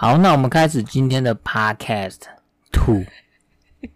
[0.00, 2.20] 好，那我们开始今天的 Podcast
[2.72, 3.04] Two，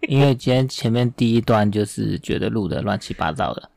[0.03, 3.71] 因为今天前面第一段就是觉得录的乱七八糟的，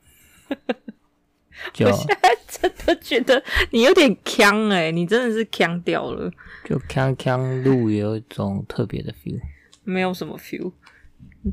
[1.71, 3.41] 就我现在真的觉得
[3.71, 6.29] 你有点呛哎、欸，你真的是呛掉了，
[6.65, 9.39] 就呛呛录有一种特别的 feel，
[9.85, 10.73] 没有什么 feel，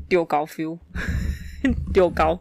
[0.09, 0.77] 丢高 feel，
[1.93, 2.37] 丢高。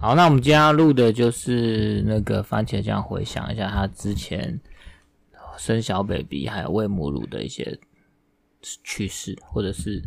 [0.00, 4.60] 好，那我们今天要录的就是那个番茄酱，回想一下他之前。
[5.58, 7.78] 生小 baby 还有喂母乳的一些
[8.82, 10.02] 趣事，或者是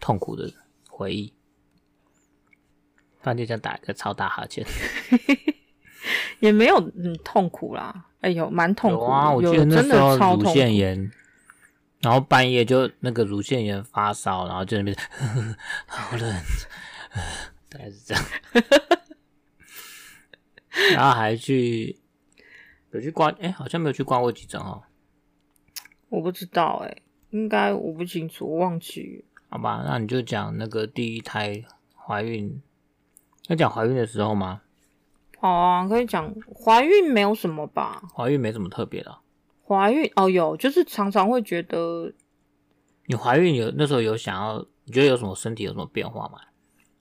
[0.00, 0.52] 痛苦的
[0.88, 1.32] 回忆。
[3.20, 4.64] 番茄酱打一个超大哈欠，
[6.40, 8.06] 也没有嗯痛苦啦。
[8.20, 9.12] 哎呦，蛮痛苦的。
[9.12, 11.10] 啊，我记得那时候乳腺炎，
[12.00, 14.96] 然后半夜就那个乳腺炎发烧，然后就那边
[15.86, 16.42] 好冷，
[17.70, 18.24] 大概是这样。
[20.94, 21.98] 然后还去。
[22.94, 24.80] 有去挂，哎、欸，好像没有去挂过急诊哦。
[26.08, 29.24] 我不知道、欸，哎，应该我不清楚，我忘记。
[29.48, 31.64] 好吧，那你就讲那个第一胎
[31.96, 32.62] 怀孕，
[33.48, 34.62] 要讲怀孕的时候吗？
[35.40, 38.00] 好啊，可以讲怀孕没有什么吧？
[38.14, 39.18] 怀孕没什么特别的。
[39.66, 42.12] 怀孕哦，有，就是常常会觉得，
[43.06, 46.38] 你怀孕有那时候有想要，你觉得有什么身体有什么变化吗？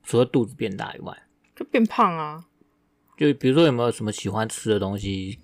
[0.02, 1.16] 除了肚子变大以外，
[1.56, 2.46] 就变胖啊。
[3.16, 5.38] 就比如说有没有什么喜欢吃的东西？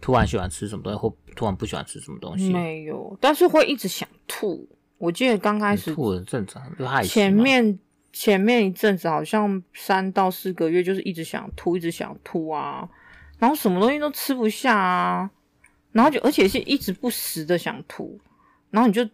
[0.00, 2.52] 突然喜欢吃什么东西，或突然不喜欢吃什么东西？
[2.52, 4.68] 没有，但是会一直想吐。
[4.98, 7.08] 我记得刚开始吐很正常，就害羞。
[7.08, 7.78] 前面
[8.12, 12.88] 前面一阵子好像三到四个月，就是一直想吐，一直想吐啊，
[13.38, 15.30] 然后什么东西都吃不下啊，
[15.92, 18.18] 然后就而且是一直不时的想吐，
[18.70, 19.06] 然后你就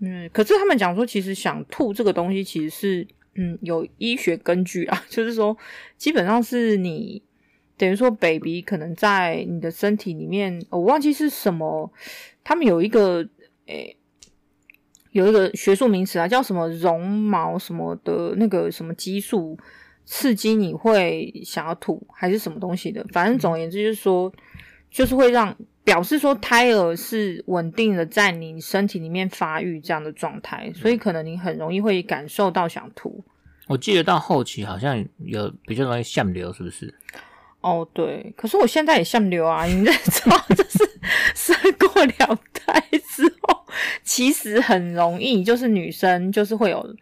[0.00, 5.56] 嗯，可是他们讲说，其实想吐这个东西其实是嗯有医学根据啊， 就是说
[5.96, 7.22] 基本上是你。
[7.80, 11.90] 等于说，baby 可能在你的身体里面，我忘记是什么，
[12.44, 13.26] 他们有一个
[13.64, 13.96] 诶、欸，
[15.12, 19.58] 有一个学术名词啊，叫什么绒毛什么的那个什么激素
[20.04, 23.02] 刺激你会想要吐，还是什么东西的？
[23.14, 24.30] 反正总而言之就是说，
[24.90, 33.24] 就是会让表示说胎儿是稳定的在你身体里面发育这样的状态，所以可能你很容易会感受到想吐。
[33.68, 36.92] 我记得到后期好像有比较容易下流，是不是？
[37.60, 39.90] 哦，对，可是我现在也像流啊，你知
[40.30, 40.78] 道，就是
[41.34, 42.82] 生过两胎
[43.14, 43.64] 之后，
[44.02, 46.96] 其实很容易，就是女生就是会有，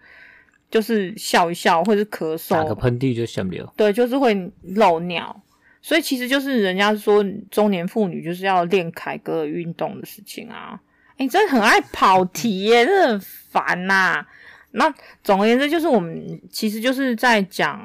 [0.70, 5.40] 就是笑一笑或者是咳嗽，打个喷嚏就像流，对，就是会漏尿，
[5.80, 10.80] 所以其实就是人家说中年妇女就是要练凯格尔运动的事情啊，
[11.12, 14.26] 哎，你真的很爱跑题耶，真的很烦呐、啊。
[14.72, 14.92] 那
[15.24, 17.80] 总而言之，就是我们其实就是在讲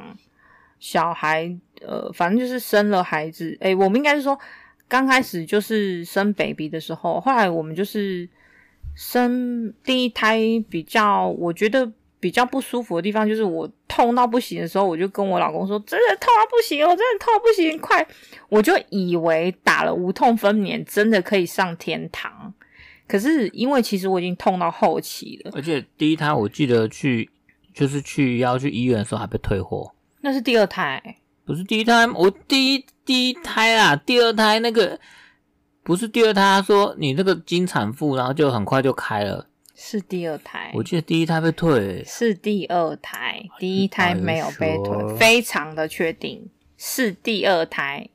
[0.83, 1.57] 小孩。
[1.85, 4.39] 呃，反正就是生了孩子，诶、我们应该是说，
[4.87, 8.29] 刚开始就是生 baby 的时候，后来我们就是
[8.95, 10.39] 生第一胎
[10.69, 18.07] 比较，我觉得比较不舒服的地方，就是我痛到不行的时候，我就跟我老公说，真的痛到不行，我真的痛到不行，快！
[18.47, 22.53] 我就以为打了无痛分娩真的可以上天堂，
[23.09, 27.29] 可是因为其实我已经痛到后期了，而且第一胎我记得去
[27.73, 29.91] 就是去要去医院的时候还被退货，
[30.23, 31.17] 那是第二胎。
[31.45, 34.97] 不是第一胎，我第一第一胎啊，第二胎那个
[35.83, 39.45] 不是第二胎，他说你那个经产妇，然后就很快就开了，
[39.75, 40.71] 是第二胎。
[40.73, 48.07] 我记得第一胎被退，是第二胎，第一胎没有被退，非常的确定是第二胎。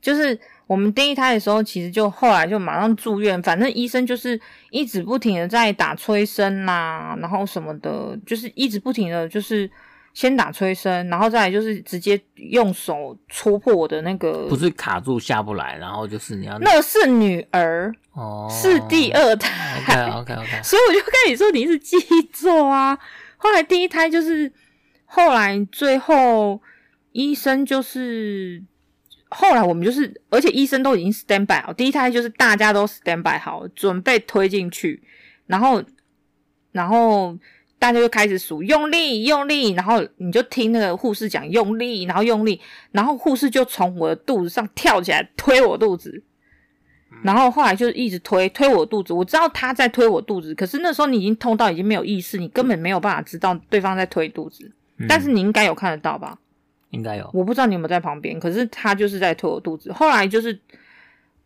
[0.00, 9.70] 就是我们第一胎的时候，其实就后来就马上住院，反正医生就是一直不停的在打催生啦，然后什么的，就是一直不停的就是。
[10.16, 19.78] 先打催生，然后再来就是直接用手戳破我的那个，不是卡住下不来，然后就是你要那是女儿哦，是第二胎。
[19.78, 21.98] OK OK OK， 所以我就跟你说你是记
[22.32, 22.98] 错啊。
[23.36, 24.50] 后来第一胎就是
[25.04, 26.62] 后来最后
[27.12, 28.64] 医生就是
[29.28, 35.02] 后来我们就是，而且医生都已经 stand by 好，第一胎就是大家都 stand by 好，准备推进去，
[35.46, 35.84] 然后
[36.72, 37.36] 然后。
[37.78, 46.22] 大家就开始数用力用力，然后你就听那个护士讲用力，然后用力，然后护士就从我的肚子上跳起来推我肚子，
[47.22, 49.12] 然后后来就一直推推我肚子。
[49.12, 54.72] 我知道他在推我肚子，可是那时候你已经痛到已经没有意识，你根本没有办法知道对方在推肚子。
[55.06, 56.38] 但是你应该有看得到吧？
[56.90, 59.92] 应该有，我不知道你有没有在旁边，可是他就是在推我肚子。
[59.92, 60.58] 后来就是，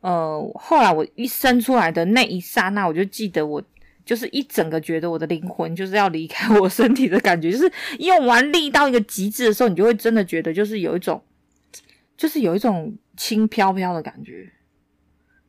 [0.01, 3.61] 呃，后来我一生出来的那一刹那，我就记得我。
[4.05, 11.23] 就是一整个觉得我的灵魂就是要离开我身体的感觉，就是用完力到一个极致的时候，你就会真的觉得就是有一种，
[12.17, 14.51] 就是有一种轻飘飘的感觉。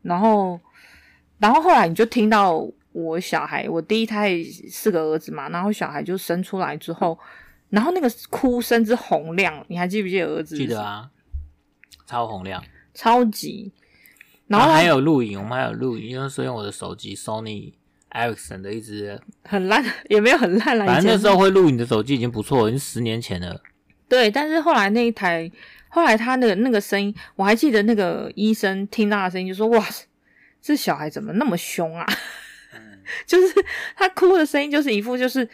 [0.01, 0.59] 然后
[1.39, 7.18] 然后后来你就听到我小孩，我第一胎四个儿子嘛，然后小孩就生出来之后，
[7.69, 10.57] 然后那个哭声之洪亮，你还记不记得儿子？
[10.57, 11.09] 记得啊，
[12.06, 12.63] 超洪亮，
[12.94, 13.71] 超级。
[14.48, 17.71] 然后、啊、还有录影，我们还有录影，因为是用我的手机 Sony
[18.13, 20.86] Ericsson 的一只很烂， 也没有很烂啦。
[20.86, 23.62] 反正那时候会录影的手机已经不错了，已经十年前了。
[24.08, 25.50] 对，但是后来那一台，
[25.90, 29.86] 后来他那个那个声音，我还记得那个医生听到的声音就说：“哇，
[30.62, 32.06] 这小孩怎么那么凶啊？”
[32.75, 33.54] 嗯、 就是
[33.96, 35.48] 他哭的声音，就是一副就是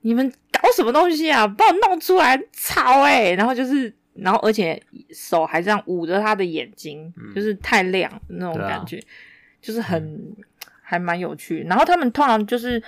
[0.00, 3.92] 你们搞什么东西啊，把我弄出来吵哎、欸，然后就是。
[4.20, 4.82] 然后，而且
[5.14, 9.06] 手还这样捂着他的眼睛，嗯、就是太亮那种感觉，啊、
[9.62, 10.36] 就是很、嗯、
[10.88, 11.62] 还蛮有趣。
[11.68, 12.82] 然后他们通常就是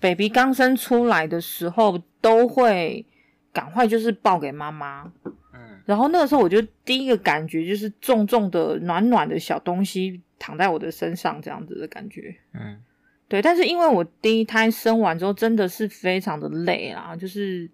[0.00, 3.06] baby 刚生出来的时候，都会
[3.52, 5.12] 赶快就是抱给妈妈。
[5.24, 12.34] 嗯，然后那个时候，我就第一个感觉就是重重的、暖暖的小东西躺在我的身上，这样子的感觉。
[12.52, 12.82] 嗯，
[13.28, 13.40] 对。
[13.40, 17.70] 但是因为我第一胎生完之后，真的是非常的累啦，就是。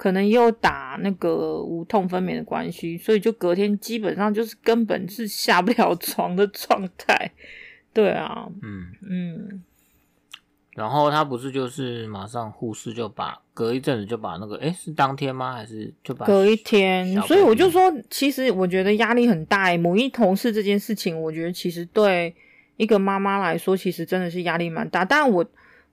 [0.00, 7.32] 可能又打那个无痛分娩的关系，所以就隔天基本上就是根本是下不了床的状态。
[7.98, 9.62] 对啊，嗯嗯。
[10.74, 15.54] 然后他不是就是马上护士就把隔一阵子就把那个诶是当天吗？
[15.54, 17.20] 还是就把隔一天？
[17.22, 19.76] 所以我就说，其实我觉得压力很大。
[19.78, 22.34] 母婴同事这件事情，我觉得其实对
[22.76, 25.04] 一个妈妈来说，其实真的是压力蛮大。
[25.04, 25.44] 但我。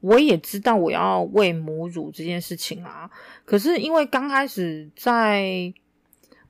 [0.02, 3.10] 我也知道我要喂母乳这件事情啊，
[3.44, 5.74] 可是因为刚开始在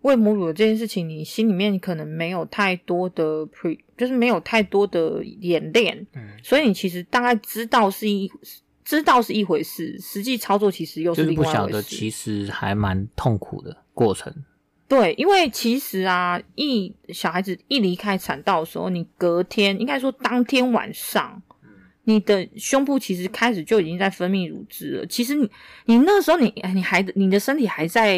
[0.06, 8.32] 喂母乳的这件事情，你心里面可能没有太多的 pre，就是没有太多的演练，嗯，所以你其实大概知道是一
[8.84, 11.52] 知道是一回事，实际操作其实又是另外一回事。
[11.52, 14.32] 就是不晓得，其实还蛮痛苦的过程。
[14.88, 21.42] 对，因为其实啊，一小孩子一离开产道的时候，你隔天应该说当天晚上。
[22.08, 25.06] 你的胸部其实开始就已经在分泌乳汁了。
[25.08, 25.50] 其实你，
[25.86, 28.18] 你那时候你，你还，你的身体还在，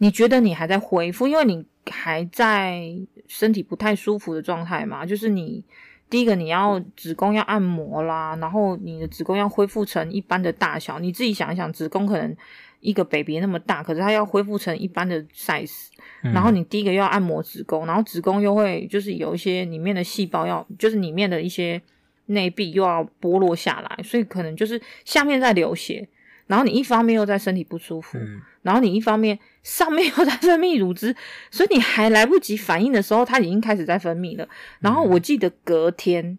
[0.00, 2.82] 你觉得你还在恢复，因为你还在
[3.28, 5.06] 身体不太舒服的状态嘛。
[5.06, 5.64] 就是你
[6.10, 10.98] 第一个你要子宫要按摩啦，然后你的子宫要恢复成一般的大小。
[10.98, 12.36] 你自己想一想，子宫可能
[12.80, 15.88] 一个 baby 那么大，可是它要恢复成一般的 size，
[16.22, 21.80] 嗯，然后你第一个又要按摩子宫，然后子宫又会就是有一些里面的细胞要，就是里面的一些。
[22.26, 26.08] 内壁又要剥落下来，所以可能就是下面在流血，
[26.50, 31.14] 然后你一方面又在身体不舒服，嗯、然后你一方面上面又在分泌乳汁，
[31.52, 34.48] 所以你还来不及反应的时候，它已经开始在分泌了。
[34.80, 36.36] 然后我记得隔天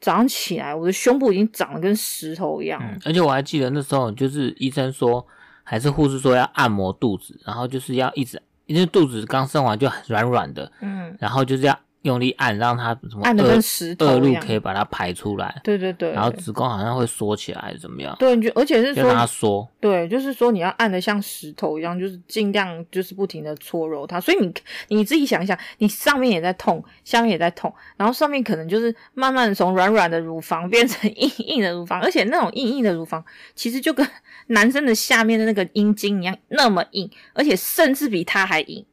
[0.00, 5.26] 早上起来，我的胸部已经长得跟石头一样，嗯，而且我还记得那时候就是医生说，
[5.62, 11.78] 还是护士说要按摩肚子，然后就是要一直，因为肚子刚生完就很软软的，嗯，然后就是要。
[12.02, 15.60] 用力按，让它什么按的跟石头一样，恶露可以把它排出来。
[15.64, 18.14] 对对对，然后子宫好像会缩起来，怎么样？
[18.18, 19.68] 对，就而且是说让它缩。
[19.80, 24.20] 对，就是说你要按的像石头一样，就是尽量就是不停的搓揉它。
[24.20, 24.52] 所以你
[24.88, 34.06] 你自己想一想，你上面也在痛，下面也在痛，然后上面可能就是慢慢从软软的乳房变成硬硬的乳房，而且那种硬硬的乳房其实就跟
[34.48, 38.84] 男生的下面的那个阴茎一样那么硬，而且甚至比它还硬。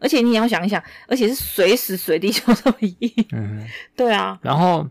[0.00, 3.26] 而且你也要想一想，而且是随时随地就这么硬。
[3.32, 4.38] 嗯，对啊。
[4.42, 4.88] 然后，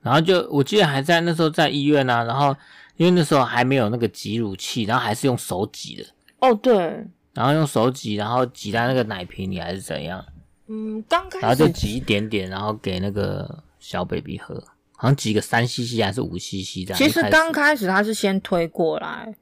[0.00, 2.56] 然后就我记得还在那时候在医院啊，然后
[2.96, 6.04] 因为那时候还没有那个挤乳器，然后还是用手挤的。
[6.38, 7.04] 哦，对。
[7.34, 10.24] 然后用手挤，然后挤在那个奶瓶里还是怎样？
[10.68, 11.46] 嗯，刚开始。
[11.46, 14.54] 然后就挤一点点，然后给那个小 baby 喝，
[14.96, 16.98] 好像挤个三 cc 还是五 cc 这样。
[16.98, 19.34] 其实刚开始他是先推过来，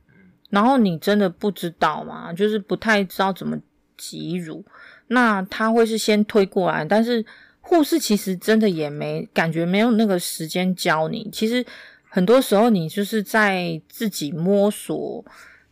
[0.51, 2.33] 然后你真的不知道吗？
[2.33, 3.59] 就是不太知道怎么。
[4.01, 4.65] 挤乳，
[5.09, 7.23] 那他会是先推过来，但是
[7.61, 11.29] 护士其实真的也没感觉，没有那个时间教你。
[11.31, 11.63] 其实
[12.09, 15.23] 很多时候你就是在自己摸索，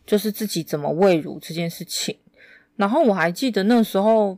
[0.05, 2.15] 就是自己怎么喂乳这件事情。
[2.75, 4.37] 然后我还记得那时候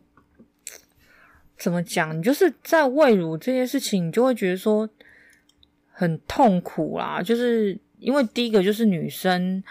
[1.57, 4.89] 怎么讲，你就是在喂乳这件事情，你就会觉得说
[5.91, 7.21] 很痛苦啦。
[7.21, 9.61] 就是因为第一个就是女生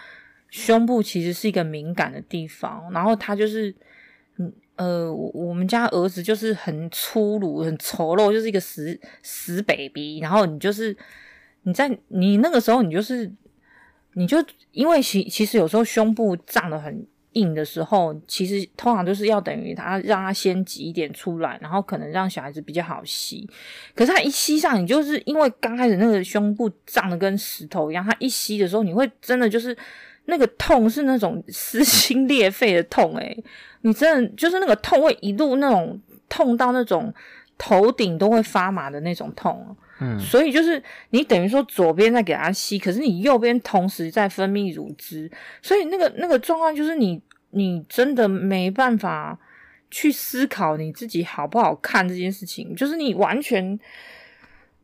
[0.49, 3.73] 胸部其实是一个敏感的地方，然后她就是。
[4.81, 10.17] 呃，我我们家儿子就是很粗鲁、很丑陋，就是一个死死 baby。
[10.19, 10.97] 然后你就是
[11.61, 13.31] 你在你那个时候，你就是
[14.13, 23.47] 你就因为其其实有时候胸部胀得很硬的时候，其实通常就是要等于他让他先挤一点出来，然后可能让小孩子比较好吸。
[23.93, 29.77] 可是他一吸上，你就是因为刚开始那个胸部胀得跟石头一样，他一吸的时候，你会真的就是
[30.25, 33.43] 那个痛是那种撕心裂肺的痛，欸，诶
[33.81, 35.99] 你真的就是那个痛会一路那种
[36.29, 37.13] 痛到那种
[37.57, 39.75] 头顶都会发麻的那种痛。
[40.03, 45.29] 嗯，所以就是你等于说左边在给它吸，可是你右边同时在分泌乳汁，
[45.61, 49.37] 所以那个那个状况就是你你真的没办法
[49.91, 53.79] 去思考你自己好不好看这件事情，就是你完全，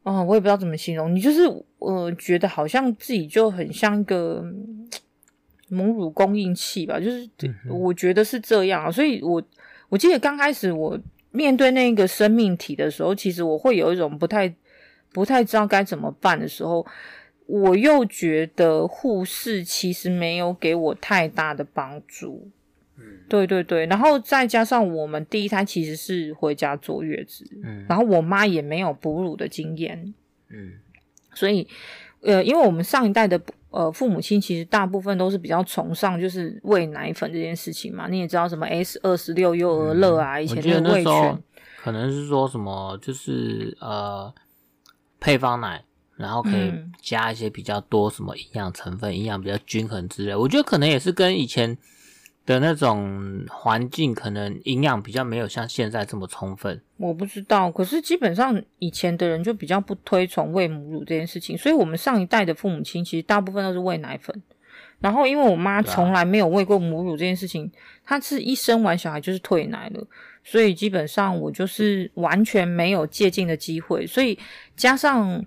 [0.03, 1.41] 哦，我也不知道怎么形容，你就是
[1.79, 4.44] 呃觉得好像自己就很像一个
[5.69, 7.29] 母乳供应器吧，就是
[7.69, 9.41] 我觉得是这样，所以我
[9.89, 11.00] 我记得刚开始我
[11.31, 14.53] 面对那个生命体的时候，其实我会有一种不太。
[15.13, 16.86] 不太知道该怎么办的时候，
[17.47, 22.51] 我又觉得护士其实没有给我太大的帮助。
[22.97, 30.13] 嗯，对对对，然后再加上我们第一胎其实是回家坐月子，嗯，然后我妈也没有哺乳的经验，
[30.50, 30.74] 嗯，
[31.33, 31.67] 所以
[32.27, 33.41] 呃，因为我们上一代的
[33.72, 41.43] 呃父母亲其实大部分都是比较崇尚就是喂奶粉这件事情嘛，你也知道什么 S 二十六幼儿乐啊，嗯、以前的喂犬
[41.84, 44.34] 可能是说什么就是呃。
[45.19, 45.84] 配方奶，
[46.15, 50.36] 然后可以加一些比较多什么营养成分，营养比较均衡之类。
[50.36, 51.75] 我觉得可能也是跟以前
[52.48, 56.82] 的那种环境，可能营养比较没有像现在这么充分。
[56.96, 64.42] 我不知道，可是基本上以前的人就比较不推崇喂母乳这件事情，所以我们上一代的父母亲其实大部分都是喂奶粉。
[65.00, 67.72] 然后因为我妈从来没有喂过母乳这件事情，
[68.04, 70.08] 她是一生完小孩就是退奶了。
[70.44, 74.39] 所以基本上我就是完全没有借鉴的机会，所以
[74.77, 75.46] 加上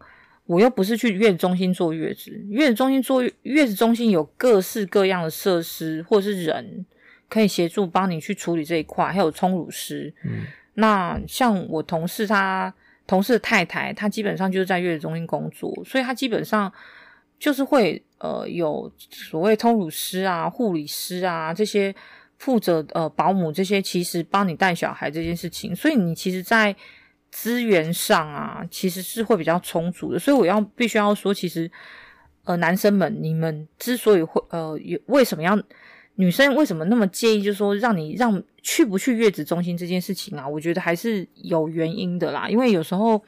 [0.50, 6.84] 我又不是去月子中心坐月子，月子中心坐月子中心有各式各样的设施或者是人
[7.28, 10.12] 可以协助帮你去处理这一块，还有冲乳师。
[10.24, 10.42] 嗯，
[10.74, 12.74] 那像我同事他
[13.06, 16.72] 同事的太太，她基本上就是在月子中心工作，所以她基本上
[17.38, 21.94] 就是会呃有所谓冲乳师啊、护理师啊这些。
[22.40, 26.74] 负责呃保姆这些，其实帮你带小孩这件事情，所以你其实，在
[27.30, 30.18] 资源上啊，其实是会比较充足的。
[30.18, 31.70] 所以我要必须要说，其实
[32.44, 35.58] 呃男生们，你们之所以会呃有为什么要
[36.16, 42.48] 女生为什么那么介意，就是说让你让去不去月子中心这件事情啊，我觉得还是有原因的啦。
[42.48, 43.22] 因为有时候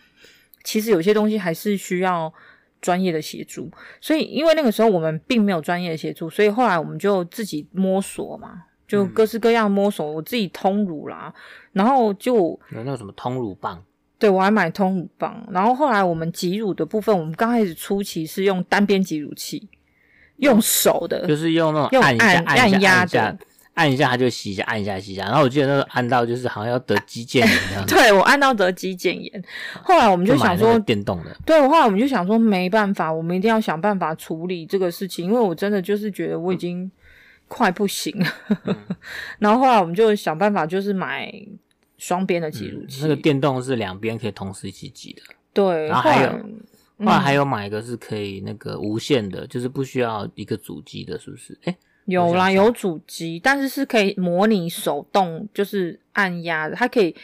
[0.64, 2.32] 其实有些东西还是需要
[2.80, 8.64] 专业的协助，所以因为那个时候我们并没有专业的协助，所以后来我们就自己摸索嘛。
[8.88, 11.32] 就各式各样摸索，我自己通乳啦，
[11.72, 13.82] 然后就有那个什么通乳棒，
[14.22, 19.68] 对，我还买通乳棒，然后后来我们挤乳的部分，我们刚开始初期是用单边挤乳器，
[20.36, 23.36] 用手的，就是用那种按按按压的，
[23.74, 29.44] 按一下它就吸一下，按一下吸一下，然后我记得那个按到就是好像要得肌腱炎一样， 对，我按到得肌腱炎，
[29.82, 36.88] 后来我们就想说电动的，对，后来我们就想说没办法，我们一定要想办法处理这个事情，因为我真的就是觉得我已经。
[37.48, 38.26] 快不行了，
[38.64, 38.74] 嗯，
[39.38, 41.30] 然后后来我们就想办法，就是买
[42.02, 43.02] 双边的记录器，嗯。
[43.02, 45.22] 那个电动是两边可以同时一起挤的。
[45.52, 46.32] 对，然后还有，
[46.98, 51.56] 后来，还有买一个是可以那个无线的，嗯，就是不需要一个主机的，是不是？
[51.62, 56.74] 诶有啦，有主机，但是是可以模拟手动，就是按压的。
[56.74, 57.14] 它可以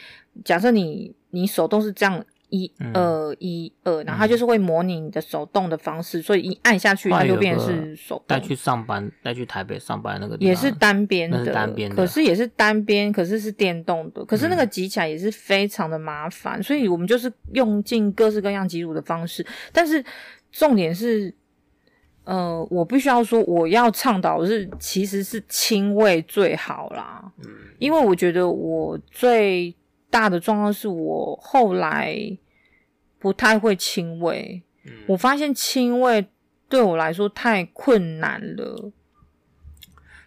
[0.45, 2.25] 假设你你手动是这样。
[2.49, 8.25] 一二一二，然后它就是会模拟你的手动的方式，嗯、所以一按下去，它就变成是手动。
[8.27, 19.45] 带去上班，带去台北上班那个也是单边的，单边的，可是也是单边，可是是电动的，可是那个挤起来也是非常的麻烦，嗯、所以我们就是用尽各式各样挤乳的方式。
[19.71, 20.03] 但是
[20.51, 21.33] 重点是，
[22.23, 27.45] 呃，我必须要说，我要倡导是其实是亲喂最好啦，嗯，
[27.77, 29.75] 因为我觉得我最。
[30.09, 32.15] 大的状况是我后来
[33.19, 36.27] 不太会亲喂，嗯，我发现亲喂
[36.67, 38.91] 对我来说太困难了。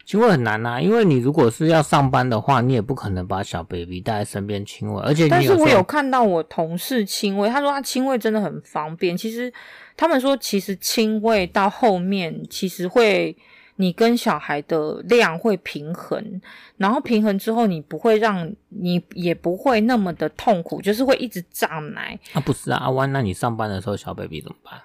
[0.04, 9.16] 亲喂很难啊，因为你如果是要上班的话，你也不可能把小 baby 带在身边亲喂，而且但是我有看到我同事亲喂，他说他亲喂真的很方便。
[9.16, 9.52] 其实
[9.96, 13.36] 他们说，其实亲喂到后面其实会。
[13.82, 16.40] 你跟小孩的量会平衡，
[16.76, 22.16] 然后平衡之后，你不会让你也不会那么的痛苦，就是会一直胀奶。
[22.32, 24.80] 啊，不是啊，阿弯，那你上班的时候小 baby 怎么办？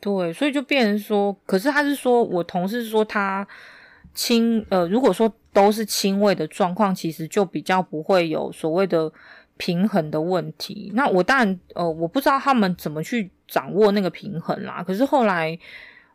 [0.00, 3.46] 对，所以就变成说，可是他是说我同事说他
[4.14, 9.12] 轻呃，如果说都是轻微的状况，其实就比较不会有所谓的
[9.58, 10.90] 平衡的问题。
[10.94, 14.82] 那我当然呃，我不知道他们怎么去掌握那个平衡啦。
[14.82, 15.58] 可是后来。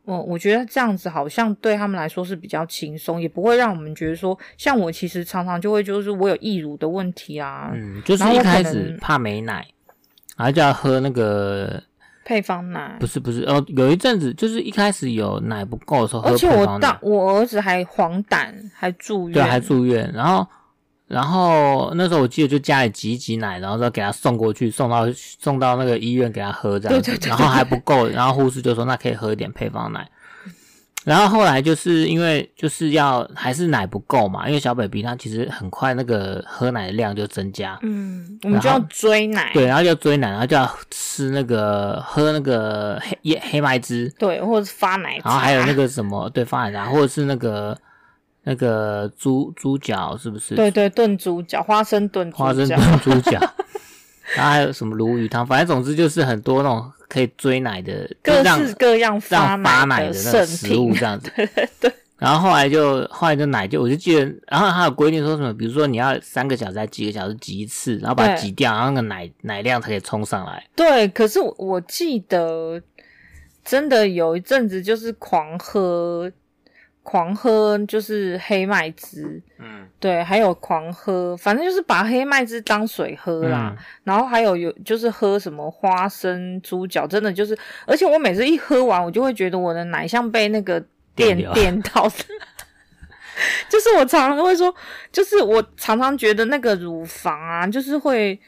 [0.05, 9.65] 我我觉得这样子好像对他们来说是比较轻松，也不会让我们觉得说，像我其实常常就会就是我有溢乳的问题啊，嗯，就是一开始怕没奶，
[10.35, 11.81] 然后就要喝那个
[12.25, 20.45] 配方奶，不是不是哦，有一阵子就是一开始有奶不够的时候而且我大我儿子还黄疸还住院，对，还住院，然后
[21.13, 30.09] 然后那时候我记得就家里挤一挤奶，然后再给他送过去，送到送到那个医院给他喝这样子，对对对对，然后还不够，然后护士就说那可以喝一点配方奶。
[31.05, 47.77] 然后后来就是因为就是要还是奶不够嘛，因为小 baby 他其实很快那个喝奶的量就增加，嗯，我们就要追奶，对，然后就要追奶，然后就要吃那个喝那个黑黑黑麦汁，对，或者是发奶，然后还有那个什么对发奶茶，或者是那个
[48.43, 50.55] 那个猪猪脚是不是？
[50.55, 53.39] 对对，炖猪脚，花生炖花生炖猪 脚，
[54.35, 56.91] 然后还有什么鲈鱼汤，反正总之就是很多那种。
[57.09, 61.31] 可以追奶的，各式各样发奶的那种食物这样子。
[61.35, 61.93] 对对对。
[62.17, 70.65] 然后后来就后来就奶就我就记得，然后还有规定说什么，比如说你要三个小时、还几个小时挤一次，然后把它挤掉，然后那个奶奶量才可以冲上来。
[70.75, 72.81] 对，可是我记得
[73.63, 76.31] 真的有一阵子就是狂喝。
[77.03, 83.75] 狂喝就是黑麦汁，嗯，对，还有狂喝，反正就是把黑麦汁当水喝啦。
[83.77, 87.55] 嗯、然后还有有就是喝什么花生猪脚，真的就是，
[87.85, 90.79] 而且我每次一喝完，我就会觉得我的奶像被那个
[91.15, 92.09] 电电，电到，
[93.69, 94.73] 就是我常常都会说，
[95.11, 98.39] 就是我常常觉得那个乳房啊，就是会。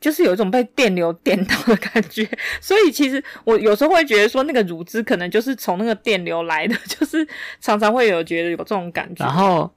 [0.00, 2.28] 就是有一种被电流电到的感觉，
[2.60, 7.26] 所以其实我有时候会觉得说，那个乳汁可能就是从那个电流来的， 就是
[7.60, 9.24] 常常会有觉得有这种感觉。
[9.24, 9.70] 然后，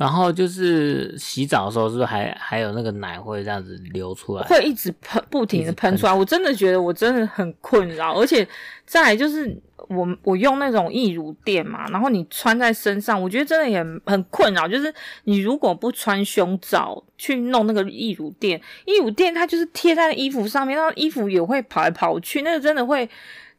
[0.00, 4.42] 然后就是洗澡的时候，是不是还还有那个奶会这样子流出来？
[4.44, 6.12] 会一直喷，不停的喷出来。
[6.12, 8.48] 我真的觉得我真的很困扰，而且
[8.86, 9.60] 再来就是。
[9.88, 14.68] 我我用那种溢乳垫嘛，然后你穿在身上，我觉得真的也很困扰。
[14.68, 23.08] 就是你如果不穿胸罩去弄那个溢乳垫，溢乳垫它就是贴在衣服上面，然后衣服也会跑来跑去，那个真的会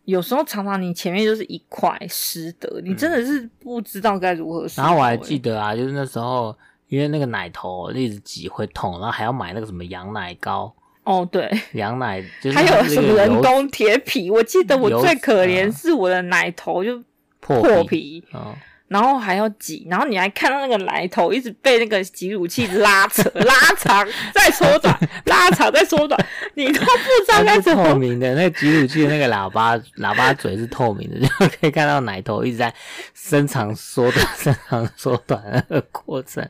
[0.05, 4.81] 有时候常常你前面就是一块湿的，你真的是不知道该如何、欸。
[4.81, 6.55] 然后我还记得啊，就是那时候
[6.87, 10.73] 因为那个奶头一直挤会痛，然后还要买那个什么羊奶膏。
[11.03, 14.29] 哦，对，羊奶就是还有什么人工铁皮？
[14.29, 17.01] 我记得我最可怜是我的奶头就
[17.39, 18.53] 破皮，哦、
[18.91, 26.19] 然后还要挤，然后你还看到那个奶头一直被那个挤乳器拉扯、 拉长、再缩短、 拉长再缩短，
[26.55, 26.85] 你都不
[27.25, 27.87] 知道该怎么。
[27.87, 32.73] 透明的那个挤乳器的那个喇叭，喇叭嘴是透明的，就可以看到奶头一直在
[33.13, 36.45] 伸长、缩短、 伸长、缩短的那个过程。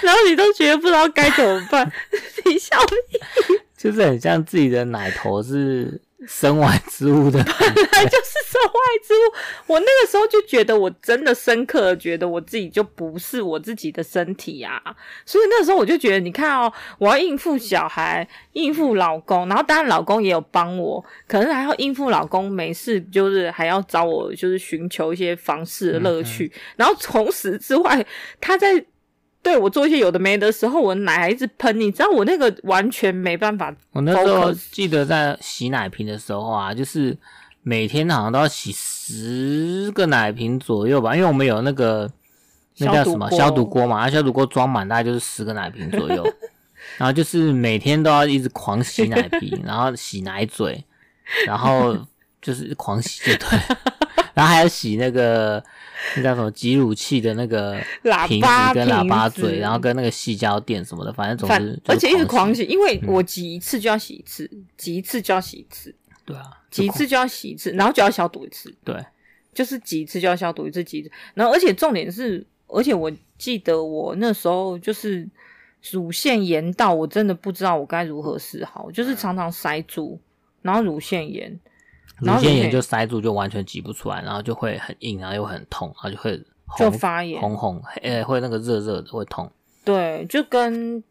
[0.00, 1.88] 然后你都觉得不知道该怎么办，
[2.44, 3.20] 你笑屁，
[3.76, 9.72] 就是很像自己的奶头是生完之物的，本来就是身外之物。
[9.72, 14.80] 我那个时候就觉得，我真的深刻的觉得我自己就不是我自己的身体啊。
[15.24, 26.46] 所以那时候我就觉得，你看哦，我要应付小孩，应付老公，然后当然老公也有帮我，可是还要应付老公没事，就是还要找我，就是寻求一些房事的乐趣。
[26.46, 28.06] 嗯嗯，然后从此之外，
[28.40, 28.84] 他在。
[29.42, 33.72] 对，我做一些有的没的时候，我奶还一直喷，你知道我那个完全没办法。
[33.92, 37.16] 我那时候记得在洗奶瓶的时候啊，就是
[37.68, 42.08] 每天好像都要洗十个奶瓶左右吧，因为我们有那个
[42.78, 43.84] 那叫什么消毒锅。
[43.84, 46.24] 嘛，消毒锅装满大概就是十个奶瓶左右，
[46.96, 50.84] 然后就是每天都要一直狂洗奶瓶， 然后洗奶嘴，
[51.44, 51.98] 然后
[52.40, 53.58] 就是狂洗就对，
[54.32, 55.60] 然后还要洗那个。
[56.14, 57.74] 那叫什么挤乳器的那个
[58.28, 65.92] 瓶子跟喇叭嘴，然后跟那个细胶垫什么的，反正总之，而且一直狂洗，因为我挤一次就要洗一次，挤一次就要洗一次，
[66.26, 69.02] 对啊，挤一次就要洗一次，然后就要消毒一次，对，
[69.54, 75.26] 就是挤一次就要消毒一次，挤一次，然后而且重点是，而且我记得我那时候就是
[75.92, 80.20] 乳腺炎到我真的不知道我该如何是好，就是常常塞住，
[80.60, 81.58] 然后乳腺炎。
[82.18, 89.52] 乳腺炎就塞住，就完全挤不出来，然后就会很硬，然后又很痛，然后就会红就发炎，红红，呃，会那个热热的，会痛。
[89.84, 91.04] 对，就跟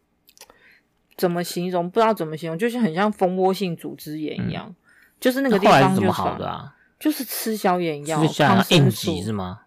[1.15, 4.75] 怎么形容不知道怎么形容，就是很像蜂窝性组织炎一样，嗯、
[5.25, 6.71] 就是那个地方就后来是怎么好的啊？
[6.99, 9.61] 就是吃消炎药，抗生素是吗？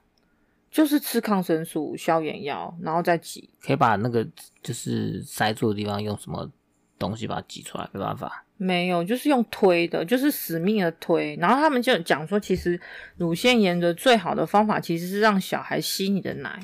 [0.71, 3.51] 就是吃抗生素、消炎药，然后再挤。
[3.61, 4.25] 可以把那个
[4.63, 6.49] 就是塞住的地方用什么
[6.97, 7.91] 东西把它挤出来？
[7.93, 8.45] 没办法。
[8.57, 11.37] 没有，就是用推的，就是死命的推。
[11.41, 12.81] 然后他们就讲说，其实
[13.17, 16.61] 乳腺炎的最好的方法其实是让小孩吸你的奶。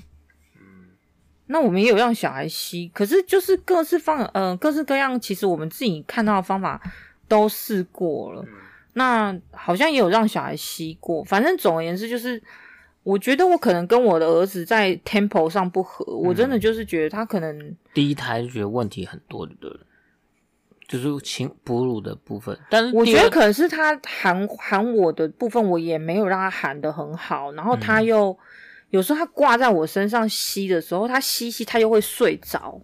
[0.55, 0.95] 嗯，
[1.47, 6.81] 那我们也有让小孩吸，可是就是各式方，呃，各式各样，其实我们自己看到的方法
[7.27, 8.45] 都试过了。
[8.95, 12.43] 那好像也有让小孩吸过，反正总而言之，就是
[13.03, 19.81] 我觉得我可能跟我的儿子在 tempo 上不合，我真的就是觉得他可能第一胎就觉得问题很多，对不对？
[20.87, 28.37] 就是亲哺乳的部分，但是我觉得可能是他喊喊我的部分，我也没有让他喊的很好，然后他又、嗯、
[28.91, 32.79] 有时候他挂在我身上吸的时候，他吸吸他又会睡着，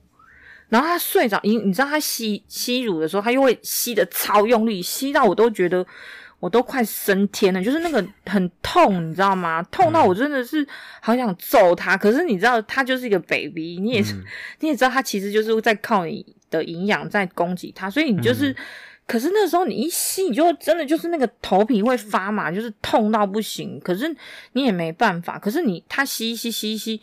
[0.70, 5.86] 然后他睡着，你你知道他吸吸乳的时候，他又会吸得超用力，吸到我都觉得
[6.38, 9.62] 我都快升天了，就是那个很痛，你知道吗？
[9.64, 10.66] 痛到我真的是
[11.02, 11.96] 好想揍他。
[11.96, 14.04] 嗯、可是你知道，他就是一个 baby，你也
[14.60, 18.50] 你也知道，他其实就是在靠你的营养在供给他，所以你就是。
[18.52, 18.56] 嗯
[19.10, 23.80] 可是那时候你一吸，你就真的就是那个头皮会发麻，就是痛到不行。
[23.80, 24.08] 可是
[24.52, 25.36] 你也没办法。
[25.36, 27.00] 可是你他吸一吸吸一吸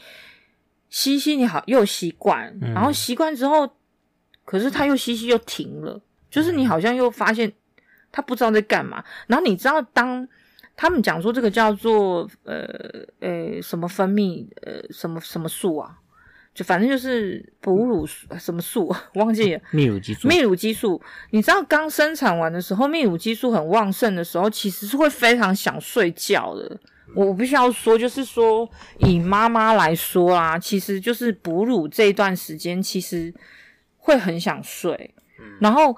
[0.89, 3.69] 吸一吸，你好又习惯，然后习惯之后，
[4.45, 7.52] 可是他又吸吸又停了，就是你好像又发现
[8.12, 9.04] 他不知道在干嘛。
[9.28, 10.28] 然后你知道，当
[10.76, 12.65] 他们讲说这个叫做呃
[13.19, 15.97] 呃什么分泌呃什么什么素啊？
[16.54, 18.04] 就反正就是哺乳
[18.39, 19.62] 什么素， 忘记了。
[19.71, 20.28] 泌乳激素。
[20.28, 26.80] 泌乳激素，你知道刚生产完的时候，泌乳激素很旺盛的时候，其实是会非常想睡觉的。
[27.15, 33.34] 我必须要说，就是说以妈妈来说啊，其实就是哺乳这一段时间，其实
[33.98, 35.13] 会很想睡。
[35.60, 35.96] 然后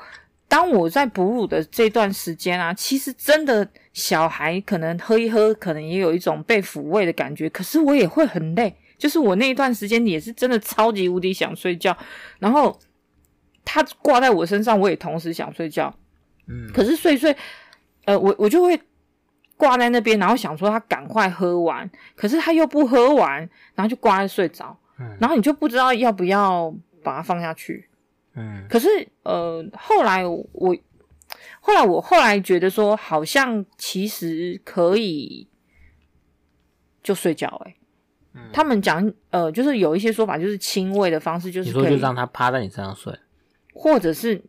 [0.48, 8.76] 当我在哺乳的这段时间啊，其实真的小孩可能喝一喝，可能也有一种被抚慰的感觉，可是我也会很累。
[8.98, 11.98] 就是我那一段时间也是真的超级无敌想睡觉，
[12.38, 12.78] 然后
[13.64, 15.94] 他挂在我身上，我也同时想睡觉。
[16.48, 17.34] 嗯，可是睡睡，
[18.04, 18.78] 呃，我我就会
[19.60, 23.38] 挂在那边，然后想说他赶快喝完，可是他又不喝完，
[23.76, 24.74] 然后就挂在睡着。
[24.98, 27.90] 嗯，然后你就不知道要不要把它放下去。
[28.36, 28.88] 嗯，可是
[29.24, 30.74] 呃，后来我
[31.60, 35.46] 后来我后来觉得说，好像其实可以
[37.04, 37.76] 就睡觉欸。
[38.54, 43.14] 他们讲，呃，就是有一些说法，就是亲喂的方式，就是你说就让他趴在你身上睡，
[43.74, 44.42] 或者是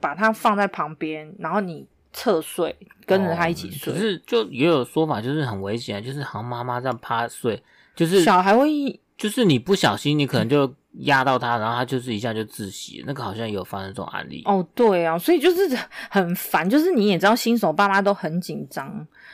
[0.00, 1.86] 把它放在旁边，然后你
[2.16, 2.74] 侧睡，
[3.04, 3.92] 跟着他一起睡。
[3.92, 7.62] 可、哦、是就也有说法，就是很危险，就是好像妈妈这样趴睡，
[7.94, 13.04] 就是小孩会，就是你不小心，你可能就压到他，然后他就是一下就窒息。
[13.06, 14.42] 那个好像有发生这种案例。
[14.46, 18.88] 哦，对啊，所以就是很烦，就是你也知道，新手爸妈都很紧张，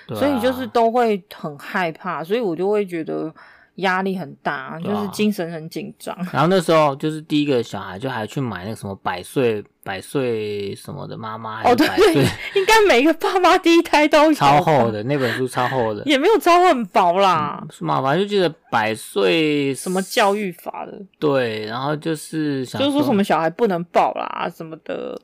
[0.08, 3.32] 啊、所以就是都会很害怕，所以我就会觉得。
[3.76, 6.16] 压力很大，就是精神很紧张。
[6.32, 11.86] 然后那时候就是第一个小孩，就还去买那个什么百岁百岁什么的妈妈，哦对，
[12.54, 14.34] 应该每个爸妈第一胎都有。
[14.34, 17.66] 超厚的那本书，超厚的， 也没有超很薄啦。
[17.70, 18.02] 是吗？
[18.02, 21.00] 反正就记得百岁什么教育法的。
[21.18, 25.18] 对，然后就是想就是说什么小孩不能抱啦什么的，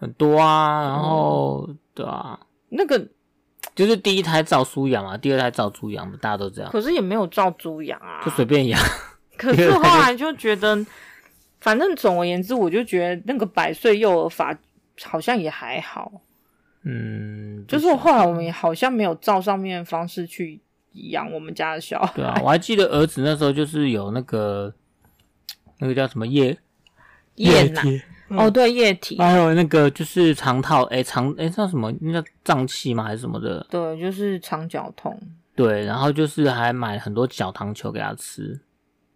[0.00, 0.82] 很多啊。
[0.82, 2.38] 然后、嗯、对啊，
[2.70, 3.06] 那个。
[3.74, 6.70] 就是第一胎照书养嘛，第二胎照猪养嘛，大家都这样。
[6.70, 8.80] 可是也没有照猪养啊，就随便养。
[9.36, 10.84] 可是后来就觉得，
[11.60, 14.56] 反正总而言之，我就觉得那个百岁幼儿法
[15.02, 16.12] 好像也还好。
[16.84, 20.60] 嗯，就是后来我们也好像没有照上面的方式去
[20.92, 22.12] 养我们家的小孩。
[22.14, 24.74] 对啊，我还记得儿子那时候就是有那个
[25.78, 26.58] 那个叫什么叶
[27.36, 27.82] 叶奶。
[28.36, 31.92] 哦，对，液体，还有那个就是肠套，哎，肠，哎，叫什么？
[32.00, 33.04] 那叫胀气吗？
[33.04, 33.66] 还是什么的？
[33.70, 35.18] 对，就是肠绞痛。
[35.54, 38.60] 对，然后就是还买很多小糖球给他吃。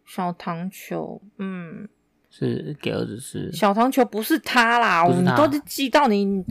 [0.04, 1.88] 小糖球，嗯，
[2.30, 3.50] 是给儿子吃。
[3.52, 6.44] 小糖球不是他啦，我们都是寄到你。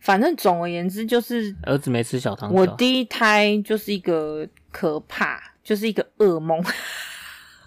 [0.00, 2.56] 反正总而言之，就是儿子没吃小糖球。
[2.56, 6.62] 我第一胎就是一个可怕，就是一个噩梦。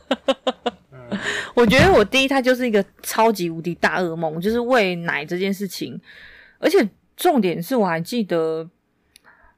[1.53, 5.99] 我觉得我第一胎就是一个超级无敌大噩梦，就是喂奶这件事情，
[6.59, 8.67] 而且重点是我还记得，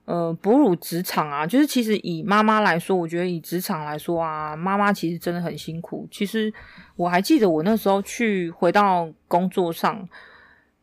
[0.05, 6.07] 呃，哺乳职场啊，就是其实以妈妈来说，我觉得以职场来说啊，妈妈其实真的很辛苦。
[6.11, 6.53] 其实
[6.95, 10.07] 我还记得我那时候去回到工作上，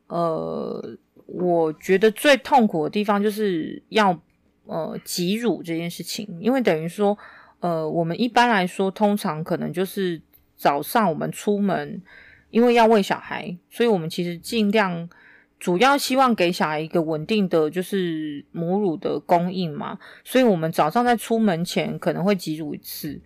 [0.06, 4.18] 呃，我觉得最痛苦的地方就是要
[4.64, 7.18] 呃挤乳这件事情，因为等于说，
[7.60, 10.20] 呃，我们一般来说通常可能就是。
[10.60, 12.02] 早上我们出门，
[12.50, 15.08] 因为要喂小孩，所以我们其实尽量
[15.58, 23.18] 主要希望给小孩一个稳定的就是母乳的供应嘛，所以我们早上在出门前可能会挤乳一次，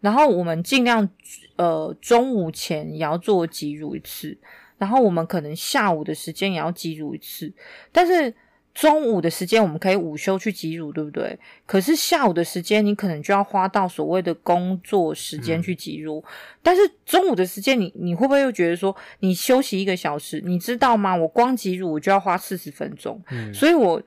[0.00, 1.08] 然后我们尽量
[1.54, 4.36] 呃中午前也要做挤乳一次，
[4.78, 7.52] 然后我们可能下午的时间也要挤乳一次，
[7.92, 8.34] 但是。
[8.72, 11.38] 中午的时间我们可以午休去挤乳，对不对？
[11.66, 16.22] 可是下午的时间你可能就要花到所谓的工作时间去挤乳。
[16.24, 16.30] 嗯、
[16.62, 20.40] 但是中午的时间你你会不会又觉得说你休息一个小时？
[20.44, 21.16] 你知道吗？
[21.16, 24.00] 我光挤乳我就要花四十分钟，嗯、所以我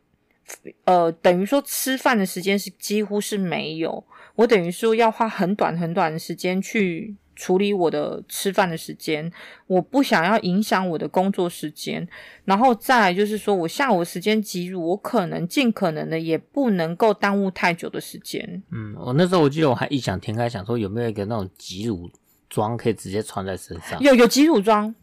[0.86, 4.04] 呃等于说吃饭的时间是几乎是没有，
[4.36, 9.32] 我等于说要花很短很短的时间去处理我的吃饭的时间，
[9.67, 12.08] 我不想要影响我的工作时间，
[12.46, 18.63] 然后再来就是说我下午时间挤乳，我可能尽可能的也不能够耽误太久的时间。
[18.72, 22.10] 嗯，我那时候我记得我还异想天开，想说有没有一个那种挤乳
[22.50, 24.93] 装可以直接穿在身上，有有挤乳装，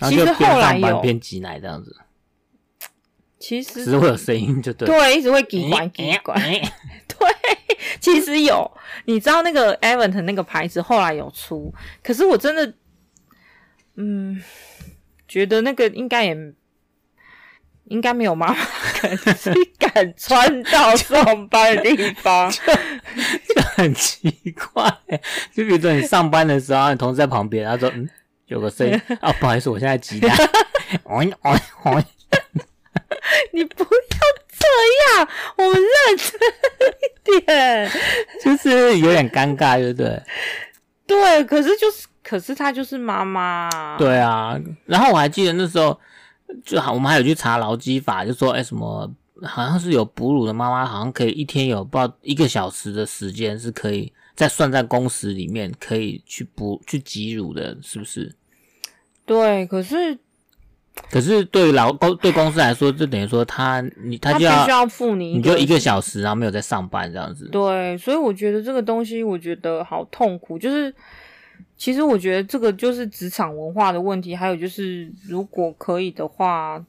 [0.00, 1.96] 其实后就边上班边挤奶这样子。
[3.38, 6.32] 其实只是会有声音，就对，对，一直会叽呱叽呱。
[7.06, 7.55] 对，
[8.14, 8.70] 其实有，
[9.04, 12.74] 你知道那个 Avent 那个牌子后来有出，可是我真的，
[13.96, 14.40] 嗯，
[15.26, 16.36] 觉得那个应该也
[17.86, 18.56] 应该没有妈妈
[19.00, 19.18] 敢
[19.78, 22.58] 敢穿到上班的地方， 就，
[23.54, 24.90] 就很奇怪。
[25.52, 28.08] 就比如说你上班的时候，你同事在旁边，他说：“嗯，
[28.46, 30.34] 有个声音 啊，不好意思，我现在挤奶。
[33.52, 33.88] ”你不要
[34.66, 37.90] 这样，我们认真一点，
[38.42, 40.22] 就是有点尴尬，对不对？
[41.06, 43.96] 对，可是就是，可是她就是妈妈。
[43.98, 45.98] 对啊，然后我还记得那时候，
[46.64, 49.10] 就好，我们还有去查劳基法，就说，哎，什么，
[49.42, 58.34] 好像是有哺乳的妈妈，好像可以一天有不知道一个小时的时间是可以再算在工时里面，可以去哺去挤乳的，是不是？
[59.24, 60.18] 对，可是。
[61.10, 67.48] 可是对老公对公司来说，就等于说他你他就要，他必须要付你，你就一个小时，然后没有在上班这样子。
[67.48, 70.58] 对，所以我觉得这个东西，我觉得好痛苦。
[70.58, 70.92] 就是
[71.76, 76.84] 其实我觉得这个就是职场文化的问题，还有就是如果可以的话，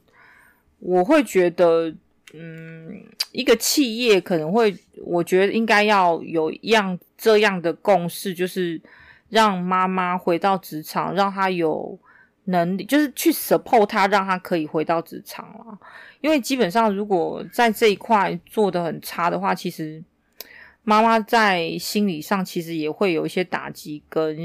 [0.80, 1.94] 我会觉得，
[2.34, 3.00] 嗯，
[3.32, 8.80] 一个企业可能会，我觉得应该要有一样这样的共识，就是
[9.28, 11.96] 让妈妈回到职场，让她有。
[12.48, 15.78] 能力就是去 support 他，让他可以回到职场了。
[16.20, 20.02] 因为基本上，如果在这一块做的很差的话，其实
[20.82, 24.36] 妈妈在心理上其实也会有一些打击跟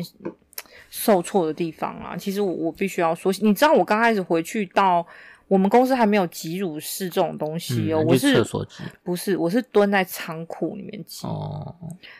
[0.89, 2.17] 受挫的地方啊。
[2.17, 5.05] 其实我我必须要说，你知道我刚开始回去到
[5.47, 11.73] 我们公司还没有挤乳室这种东西哦，嗯、我是厕所挤，不是，我是蹲在仓库里面挤，哦，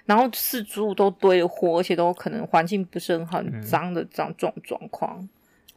[0.06, 5.28] 然后四处都堆了货，而且都可能环境不是很很脏的这样状状况。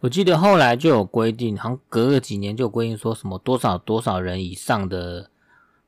[0.06, 5.28] 我记得后来就有规定，好像隔了几年就有规定，说什么多少多少人以上的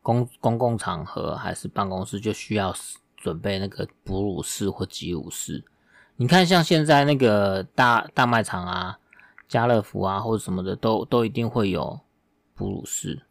[0.03, 2.75] 公公共场合还是办公室就需要
[3.17, 5.63] 准备那个哺乳室或挤乳室。
[6.17, 8.99] 你看，像现在那个大大卖场啊、
[9.47, 12.01] 家乐福啊或者什么的，都都一定会有
[12.57, 13.23] 哺乳室。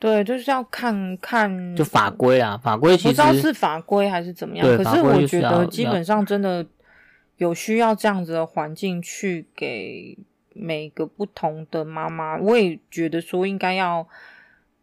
[0.00, 4.66] 对，就是要看看就法规啊，法规其实不知道是法规还是怎么样。
[4.66, 6.66] 可是我觉得基本上真的。
[7.38, 10.16] 有需要这样子的环境去给
[10.52, 14.06] 每个不同的妈妈，我也觉得说应该要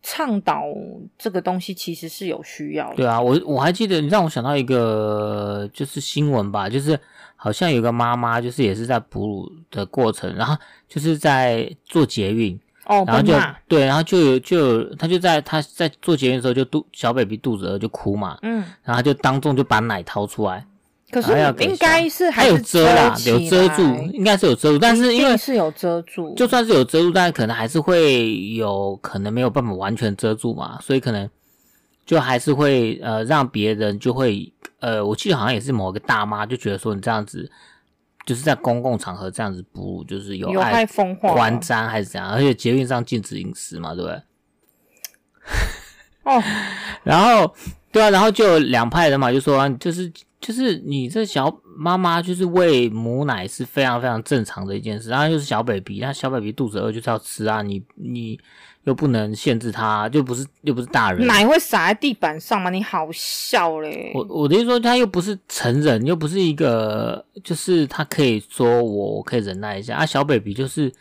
[0.01, 0.63] 倡导
[1.17, 2.95] 这个东西，其实是有需要的。
[2.95, 6.97] 对啊，我我还记得，你让我想到一个就是新闻吧，就是
[7.35, 10.55] 好像有个妈妈，就是也是在哺乳的过程，然后
[10.87, 13.33] 就是在做捷运哦，然后就
[13.67, 20.65] 对，然后就有就有他就在他在做捷运的时候就肚小 baby 肚子饿就哭嘛，嗯，然后就当众就把奶掏出来。
[21.15, 21.31] 可是
[21.63, 31.29] 应该是还有遮啦，有遮住，应该是有遮住，但是因为是有遮住，就算是有遮住，但是可能还是会有可能没有办法完全遮住嘛，所以可能
[32.05, 34.51] 就还是会呃让别人就会
[34.81, 37.49] 呃，我记得好像也是某个大妈就觉得说你这样子
[38.25, 44.21] 就是在公共场合这样子哺乳就是有害风化、观瞻还是怎样，而且捷运上禁止饮食嘛，对不对？
[46.23, 46.43] 哦，
[47.03, 47.55] 然后
[47.95, 50.11] 对啊，然后就有两派人嘛，就说就是。
[50.41, 58.39] 就是你这小妈妈就是喂母奶是非常非常正常的一件事，然后又是小 baby，那小 baby 肚子饿就是要吃啊，你你
[58.83, 62.69] 又不能限制他，就不是又不是大人，奶会洒在地板上吗？
[62.69, 64.11] 你好笑嘞！
[64.13, 70.93] 我我的意思说他又不是成人，又不是一个，就是他可以说我我可以忍耐一下啊，小 baby 就是。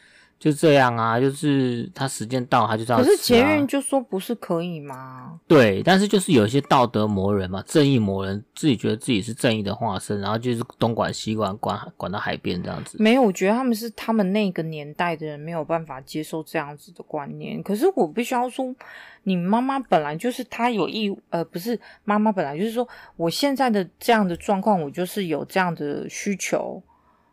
[0.44, 3.02] 就这样啊，就是他时间到，他就这样、啊。
[3.02, 5.40] 可是捷运就说不是可以吗？
[5.48, 12.98] 对，但是就是有一些道德魔人嘛，正义魔人，自己觉得自己是正义的化身，然后就是东管西管，管管到海边这样子。
[13.00, 17.62] 没有，我觉得他们是他们那个年代的人没有办法接受这样子的观念。
[17.62, 18.76] 可是我必须要说，
[19.22, 26.82] 你妈妈本来就是她有义，呃，不是妈妈本来就是说，我现在的这样的状况，我就是有这样的需求。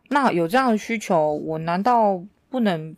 [0.08, 2.96] 那有这样的需求，我难道不能？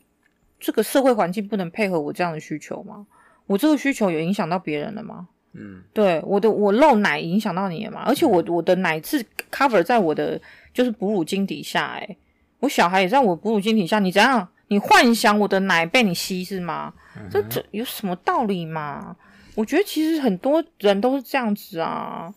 [0.64, 3.06] 这个社会环境不能配合我这样的需求吗？
[3.46, 5.28] 我这个需求有影响到别人了吗？
[5.52, 8.02] 嗯，对，我的我漏奶影响到你了吗？
[8.06, 9.22] 而且我我的奶是
[9.52, 10.40] cover 在我的
[10.72, 12.16] 就是哺乳巾底下，诶，
[12.60, 14.48] 我小孩也在我哺乳巾底下，你怎样？
[14.68, 16.94] 你幻想我的奶被你吸是吗？
[17.16, 19.14] 嗯、这这有什么道理吗？
[19.54, 22.32] 我觉得其实很多人都是这样子啊，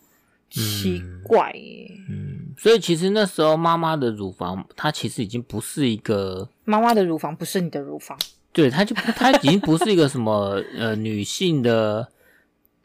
[0.50, 1.90] 奇怪耶。
[2.08, 8.18] 嗯，所以其实那时候妈妈的乳房，它其实已经不是一个妈妈的乳房，不是你的乳房。
[8.52, 12.08] 对，它就它已经不是一个什么 呃女性的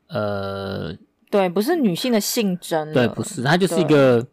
[0.07, 0.95] 呃，
[1.31, 4.27] 对，不是女性的性征，对，不是，它就是一个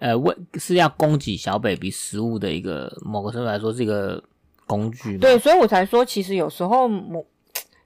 [0.00, 4.20] 呃为是要供给小 baby 食物的一个某个程度来说是一个
[4.66, 5.18] 工具。
[5.18, 7.24] 对，所以我才说，其实有时候母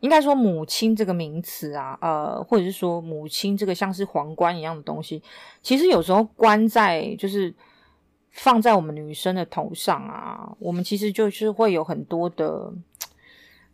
[0.05, 5.23] 应该说母亲这个名词啊，呃，或者是说母亲这个像是皇冠一样的东西，
[5.63, 7.55] 其实有时候关在就是。
[8.37, 12.73] 放在我们女生的头上啊，我们其实就是会有很多的，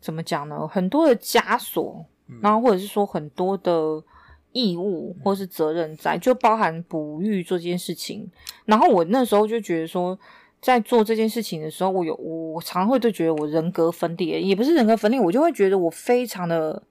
[0.02, 0.68] 怎么讲呢？
[0.68, 2.04] 很多的枷锁，
[2.42, 4.04] 然后或者是说很多的
[4.52, 8.30] 义务或是责任在，就包含哺育这件事情。
[8.66, 10.18] 然后我那时候就觉得说，
[10.60, 16.82] 在做这件事情的时候，我有我常会就觉得我人格分裂，也不是人格分裂，我就会觉得我非常的，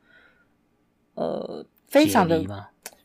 [1.16, 2.44] 呃，非常的，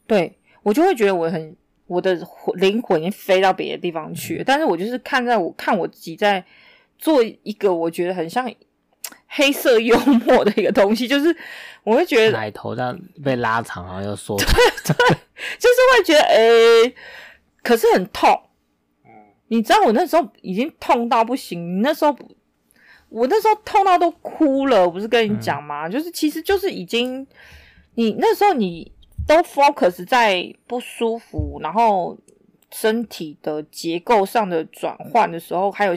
[0.07, 1.57] 对，我就会觉得我很。
[1.87, 2.19] 我的
[2.55, 6.43] 灵魂已经飞到别的地方去了，嗯，但是我就是看在我看我自己在
[6.97, 8.51] 做一个我觉得很像
[9.29, 11.37] 黑色幽默的一个东西，就是
[11.83, 14.95] 我会觉得奶头这样被拉长，然后又缩，对对，
[15.59, 16.95] 就是会觉得诶、欸，
[17.63, 18.31] 可是很痛。
[19.55, 22.17] 你知道我那时候已经痛到不行，你那时候
[23.09, 25.87] 我那时候痛到都哭了，我不是跟你讲吗？
[25.87, 25.91] 嗯？
[25.91, 27.27] 就是其实就是已经
[27.95, 28.91] 你那时候你。
[29.27, 32.15] 都 focus 在不舒服，然后
[32.71, 35.95] 身体的结构上的转换的时候，还有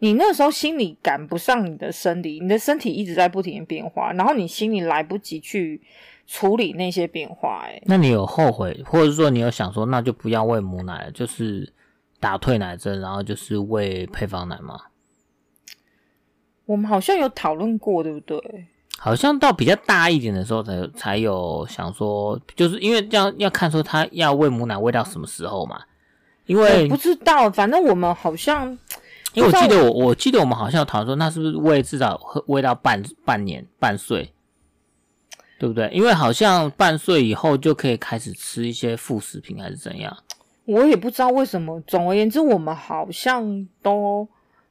[0.00, 5.80] 你那时候心里赶不上你的生理，你的身体一直在不停的变化，然后你心里来不及去
[6.26, 7.62] 处理那些变化。
[7.66, 11.72] 哎，那你有后悔，或者说你有想说，那就不要喂母奶了，就是
[12.20, 14.78] 打退奶针，然后就是喂配方奶吗？
[16.66, 18.66] 我们好像有讨论过，对不对？
[18.98, 25.80] 好像到比较大一点的时候才才有想说，就是因为这样要看说他要喂母奶喂到什么时候嘛。
[26.46, 28.66] 因为不知道，反正我们好像，
[29.34, 34.32] 因为我记得我我记得我们好像有讨论说，那是不是喂至少喂到半半年半岁，
[35.58, 35.88] 对不对？
[35.92, 40.16] 因为好像半岁以后就可以开始吃一些副食品，还是怎样？
[40.64, 41.80] 我也不知道为什么。
[41.86, 44.28] 总而言之，我们好像都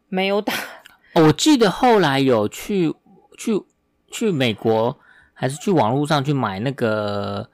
[0.08, 0.54] 没有打。
[1.16, 2.94] 我记得后来有去
[3.38, 3.64] 去。
[4.12, 5.00] 去美国
[5.36, 7.48] 还是去网络上去买那个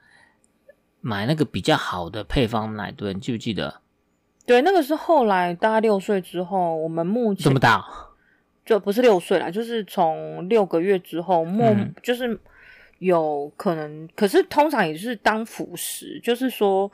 [1.02, 2.90] 买那个比较好的配方奶？
[2.90, 3.82] 对，你记不记得？
[4.46, 7.84] 对，那个是后来大概六岁之后，我们目前这么大，
[8.64, 12.40] 就不是六岁啦，就是从六个月之后，目、嗯、就是
[13.00, 16.90] 有可能，可是通常也是当辅食，就是说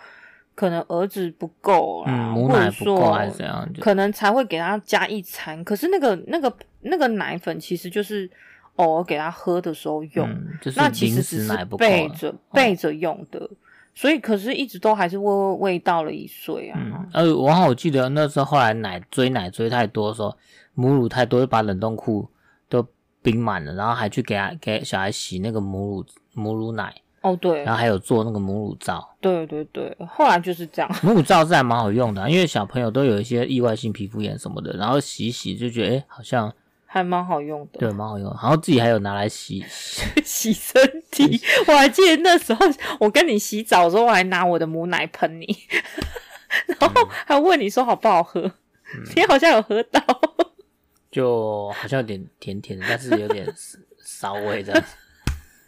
[0.55, 5.63] 可能儿子不够啊，母奶不够还是怎样，可能才会给他加一餐。
[5.65, 8.31] 可是那个那个那个奶粉其实就是。
[8.77, 13.49] 偶尔给他喝的时候用，嗯就是、那其实只是备着备着用的，
[13.95, 16.81] 所以可是一直都还是喂喂喂到了一岁啊。
[16.81, 20.35] 嗯，呃，我好我记得那时候后来奶追奶追太多的时候，
[20.73, 22.27] 母乳太多，就把冷冻库
[22.71, 22.83] 都
[23.21, 26.95] 冰满了，然后还去给他给小孩洗那个母乳母乳奶。
[27.23, 29.17] 哦，对，然后还有做那个母乳皂。
[29.21, 30.91] 对对对，后来就是这样。
[31.03, 36.53] 母乳皂是还蛮好用的，因为小朋友都有一些意外性皮肤炎什么的，然后洗洗就觉得哎好像。
[36.85, 38.29] 还蛮好用的，对，蛮好用。
[38.29, 39.65] 然后自己还有拿来洗
[40.23, 40.79] 洗身
[41.11, 41.41] 体。
[41.67, 42.67] 我还记得那时候
[43.01, 45.47] 我跟你洗澡的时候，我还拿我的母奶喷你，
[46.79, 48.43] 然后还问你说好不好喝。
[48.43, 50.03] 嗯、你好像有喝到，
[51.11, 53.51] 就好像有点甜甜的，但是有点
[53.99, 54.85] 骚味的。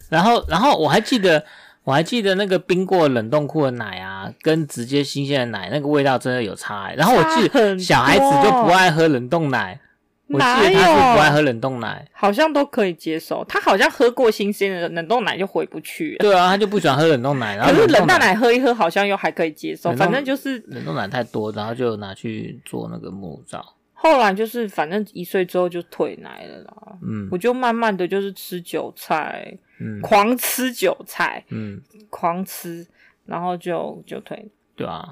[0.08, 1.44] 然后，然后我还记得，
[1.84, 6.94] 我还记得那个冰过冷冻库的奶啊，跟直接新鲜的奶那个味道真的有差、欸。
[6.94, 9.80] 然后我记得小孩子就不爱喝冷冻奶。
[10.26, 13.44] 我记得他是不爱喝冷冻奶，好像都可以接受。
[13.44, 16.16] 他好像喝过新鲜的冷冻奶就回不去。
[16.18, 17.54] 对啊，他就不喜欢喝冷冻奶。
[17.56, 19.92] 然后可是冷冻奶喝一喝，好像又还可以接受。
[19.92, 23.62] 反正就是冷冻奶太多，然后就拿去做那个母乳皂。
[23.92, 26.74] 后来就是反正一岁之后就退奶了啦。
[27.02, 32.86] 嗯，我就慢慢的就是吃韭菜，嗯，狂吃韭菜，嗯，狂吃，
[33.26, 34.50] 然后就就退。
[34.76, 35.04] 对啊，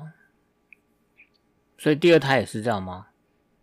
[1.79, 3.07] 所以第二胎也是这样吗？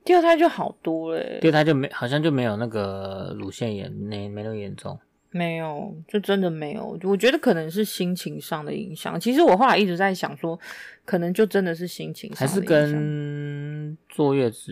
[0.05, 4.99] 第二胎就好多了，第二胎就没好像就没有那个乳腺炎，没没那么严重，
[5.30, 6.97] 没有，就真的没有。
[7.03, 9.19] 我觉得可能是心情上的影响。
[9.19, 10.59] 其实我后来一直在想说，
[11.05, 14.71] 可能就真的是心情上的影响，还是跟坐月子？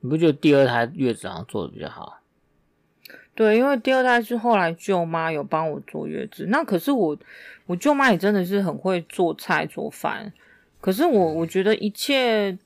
[0.00, 2.20] 你不觉得第二胎月子好像做的比较好？
[3.34, 7.18] 对，因为第二胎是后来舅妈有帮我坐月子，那可是我
[7.66, 10.32] 我舅妈也真的是很会做菜做饭，
[10.80, 12.58] 可是我我觉得一切。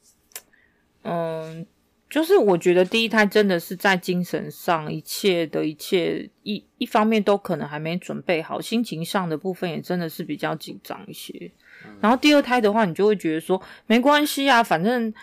[1.09, 1.64] 嗯，
[2.11, 11.33] 就是我觉得第一胎真的是在精神上一切的一切一一方面都可能还没准备好，心情上的部分也真的是比较紧张一些。
[11.85, 15.14] 嗯、然后第二胎的话，你就会觉得说没关系啊，反正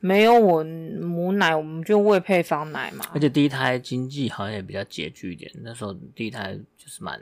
[0.00, 3.04] 没有我母奶，我们就喂配方奶嘛。
[3.12, 7.20] 而且第一胎经济好像也比较拮据一点，那时候第一胎就是蛮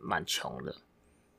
[0.00, 0.74] 蛮穷的。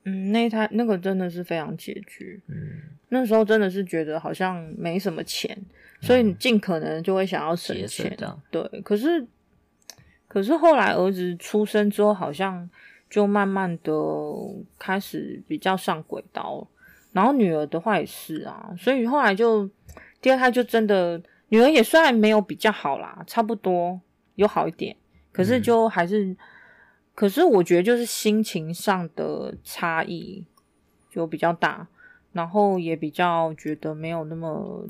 [0.04, 2.42] 嗯，那一胎那个真的是非常拮据。
[2.48, 8.16] 嗯，那时候真的是觉得好像没什么钱，嗯、所以你尽可能就会想要省钱。
[8.50, 9.26] 对，可是
[10.28, 12.68] 可是后来儿子出生之后，好像
[13.08, 13.92] 就慢慢的
[14.78, 16.68] 开始比较上轨道。
[17.12, 19.70] 然后女儿的话也是啊，所以后来就
[20.24, 24.00] 第二胎就真的女儿也虽然没有比较好啦，差不多
[24.36, 24.96] 有好一点，
[25.30, 26.24] 可是就还是。
[26.24, 26.36] 嗯
[27.16, 30.44] 可是我觉得就是心情上的差异
[31.08, 31.86] 就比较大，
[32.32, 34.84] 然后也比较觉得没有那么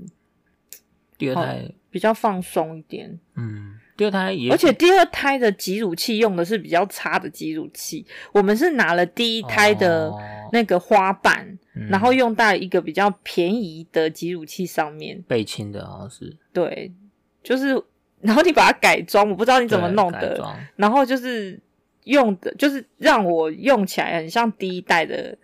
[1.18, 3.20] 第二胎比较放松一点。
[3.34, 10.12] 嗯，第二胎也而且第二胎的挤乳器用的是比较差的挤乳器，我们是拿了第一胎的
[10.52, 16.92] 那个花瓣，哦，然后用在一个比较便宜的挤乳器上面，倍亲的好像是对，
[17.42, 17.80] 就是
[18.20, 20.44] 然后你把它改装，我不知道你怎么弄的，
[20.76, 21.60] 然后就是。
[22.04, 25.34] 用的就是让我用起来很像第一代的，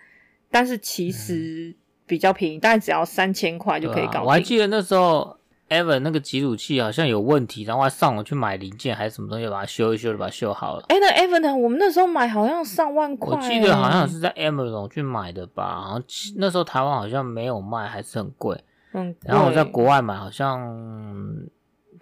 [0.50, 1.74] 但是其实
[2.06, 4.20] 比较便宜，大概只要三千块就可以搞定。
[4.20, 4.24] 啊。
[4.24, 5.38] 我还记得那时候
[5.70, 10.84] ，Evan 那个集乳器好像有问题，然后还上网去买零件还是什么东西，把它修一修，就把它修好了。
[10.88, 11.56] 哎、欸，那 Evan 呢？
[11.56, 13.34] 我们那时候买好像上万块。
[13.34, 16.04] 我记得好像是在 Amazon 去买的吧，好像
[16.36, 18.62] 那时候台湾好像没有卖，还是很贵。
[18.92, 20.60] 嗯，然后我在国外买好像。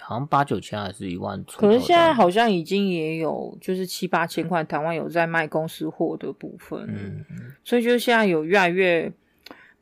[0.01, 7.25] 好像八九千还是一万出，可是现在好像已经也有就是七八千块，台湾有在卖公司货的部分，嗯，
[7.64, 9.12] 所以就现在有越来越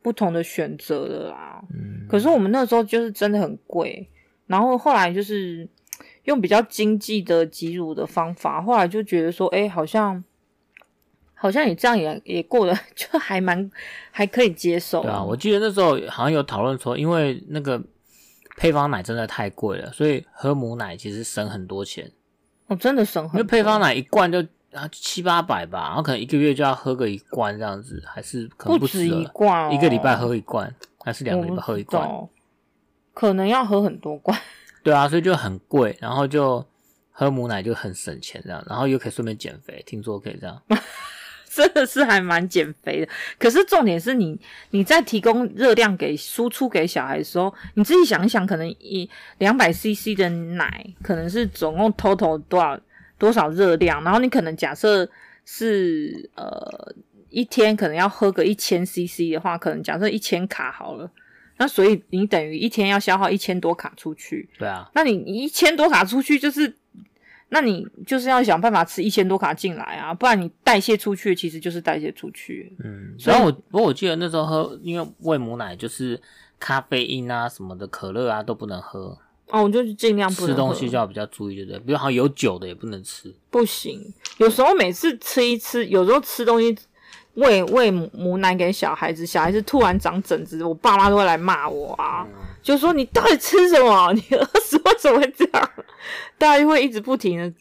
[0.07, 1.61] 不同的选择的啦。
[1.73, 4.09] 嗯，可是我们那时候就是真的很贵，
[4.45, 5.67] 然后后来就是
[6.23, 10.23] 用比较经济的挤乳的方法，后来就觉得说，哎、欸，好像
[11.33, 13.69] 好像你这样也也过得 就还蛮
[14.11, 15.01] 还可以接受。
[15.01, 17.83] 对啊，我记得那时候好像有讨论说，因为那个。
[18.59, 22.11] 配方奶真的太贵了，所以喝母奶其实省很多钱。
[22.65, 23.39] 哦，真的省很多。
[23.39, 24.43] 因为配方奶一罐就
[24.73, 32.09] 啊七八百吧，然后可能一个月就要喝个一罐这样子，还是可能不止，不止一罐，哦，一个礼拜喝一罐，还是两个礼拜喝一罐？
[33.13, 34.37] 可能要喝很多罐。
[34.83, 36.65] 对啊，所以就很贵，然后就
[37.11, 40.61] 喝母奶就很省钱这样，然后又可以顺便减肥，听说可以这样。
[41.49, 44.39] 真的是还蛮减肥的，可是重点是你
[44.69, 49.09] 你在提供热量给输出给小孩的时候，你自己想一想，可能一
[49.39, 52.79] 两百 CC 的奶可能是总共 total 多少
[53.17, 55.07] 多少热量，然后你可能假设
[55.45, 56.95] 是呃
[57.29, 61.09] 一天可能要喝个一千 CC 的话，可能假设一千卡好了，
[61.57, 64.49] 那所以你等于一天要消耗一千多卡出去。
[64.57, 66.75] 对啊，那你一千多卡出去就是。
[67.49, 72.75] 那你就是要想办法吃一千多卡进来啊，不然你代谢出去其实就是代谢出去。
[72.83, 76.21] 嗯，所以我不过我记得那时候喝，因为喂母奶就是
[76.59, 79.17] 咖啡因啊什么的，可乐啊都不能喝。
[79.49, 80.49] 哦，我就是尽量不能。
[80.49, 81.79] 吃东西就要比较注意，对不对？
[81.79, 83.33] 比如好像有酒的也不能吃。
[83.49, 86.77] 不行，有时候每次吃一吃，有时候吃东西
[87.35, 92.25] 喂喂母奶给小孩子，小孩子突然长疹子，我爸妈都会来骂我啊。
[92.29, 94.11] 嗯就说你到底吃什么？
[94.11, 95.71] 你儿子为什么会这样？
[96.37, 97.53] 大家就会一直不停的，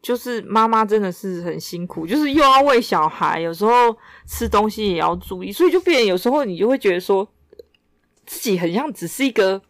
[0.00, 3.72] 就是妈妈真的是很辛苦，就是又要喂小孩，有时候
[4.28, 7.26] 吃东西也要注意，所以就变有时候你就会觉得说
[8.24, 9.60] 自己很像只是一个，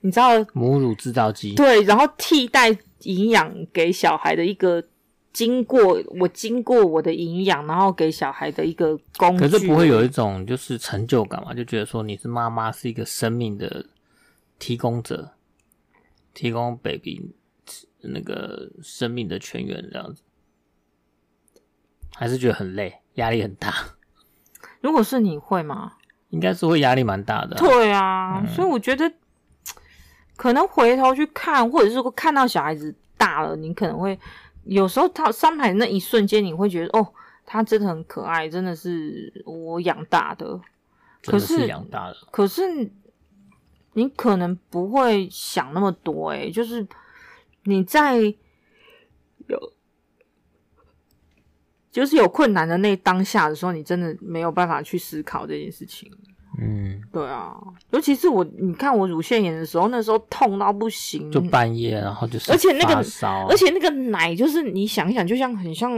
[0.00, 4.84] 你知道母乳制造机，对，然后替代营养给小孩的一个。
[5.32, 11.54] 经过我经过我的营养，然后给小孩的一个工具，可是不会有一种就是成就感嘛？
[11.54, 13.86] 就觉得说你是妈妈，是一个生命的
[14.58, 15.30] 提供者，
[16.34, 17.30] 提供 baby
[18.00, 20.22] 那个生命的全员这样子，
[22.16, 23.72] 还是觉得很累，压力很大。
[24.80, 25.92] 如果是你会吗？
[26.30, 27.58] 应该是会压力蛮大的啊。
[27.60, 29.12] 对啊，嗯，所以我觉得
[30.40, 34.18] 可能回头去看，或者是说看到小孩子大了，你可能会。
[34.64, 37.06] 有时候他上台那一瞬间，你会觉得哦，
[37.44, 40.58] 他真的很可爱，真的是我养大的。
[41.22, 42.90] 可是养大的，可是
[43.92, 46.88] 你可能不会想那么多，诶，就是
[47.64, 48.16] 你在
[49.46, 49.72] 有
[51.90, 56.10] 就是有困难的那当下的时候，你真的没有办法去思考这件事情。
[56.62, 57.56] 嗯，对啊，
[57.90, 62.94] 尤其是我，你看我乳腺炎的时候，那时候痛到不行，就半夜，然后就是，而且那个，
[63.48, 65.90] 而且那个奶，就是你想一想，就像很像，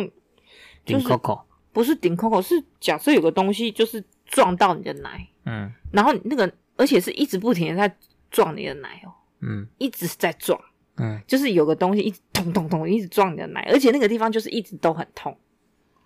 [0.85, 1.41] 顶 Coco，
[1.73, 7.97] 不是顶 Coco，是假设有个东西就是撞到你的奶，嗯，然后那个，而且是一直不停的在
[8.31, 9.11] 撞你的奶哦，
[9.41, 9.67] 嗯。
[9.79, 10.61] 一直在撞，
[10.97, 11.21] 嗯。
[11.27, 15.37] 就是有个东西一直咚咚咚一直撞你的奶，而且那个地方就是一直都很痛，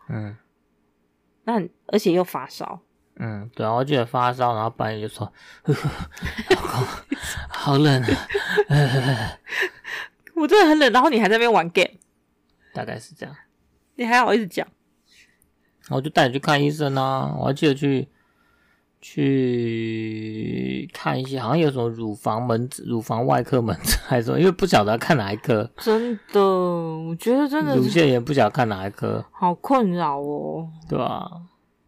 [0.09, 0.35] 嗯。
[1.45, 2.81] 那而且又发烧，
[3.19, 5.89] 嗯，对啊，我记得发烧，然后半夜就说，呵呵
[6.57, 6.85] 好
[7.49, 8.29] 好冷啊，
[10.37, 11.91] 我真的很冷，然后你还在那边玩 game，
[12.75, 13.35] 大概是这样。
[13.95, 14.67] 你还好意思讲，
[15.89, 18.07] 然后就带你去看医生啊，我还记得去
[19.01, 30.69] 去看一些，好像有什么乳房门诊、乳房外科门诊还是什么，因为不晓得要看哪一科，真的，我觉得真的乳腺炎不晓得看哪一科，好困扰哦。
[30.87, 31.31] 对吧？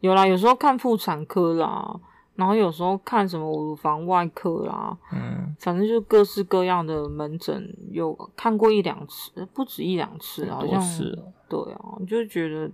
[0.01, 1.99] 有啦，有时候看妇产科啦，
[2.37, 12.71] 然后有时候看什么乳房外科啦，嗯，反正就各式各样的门诊，有看过一两次，不止一两次，好像多次哦，对啊，就觉得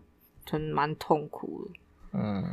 [0.51, 1.81] 很蛮痛苦的。
[2.13, 2.45] 嗯，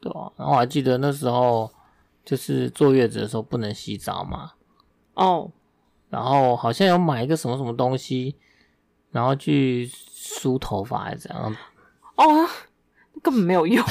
[0.00, 0.32] 对啊。
[0.36, 1.70] 然后我还记得那时候
[2.24, 4.52] 就是坐月子的时候不能洗澡嘛，
[5.14, 5.50] 哦，
[6.08, 8.36] 然后好像有买一个什么什么东西，
[9.10, 11.54] 然后去梳头发还是怎样，
[12.16, 12.24] 哦，
[13.22, 13.84] 根本没有用。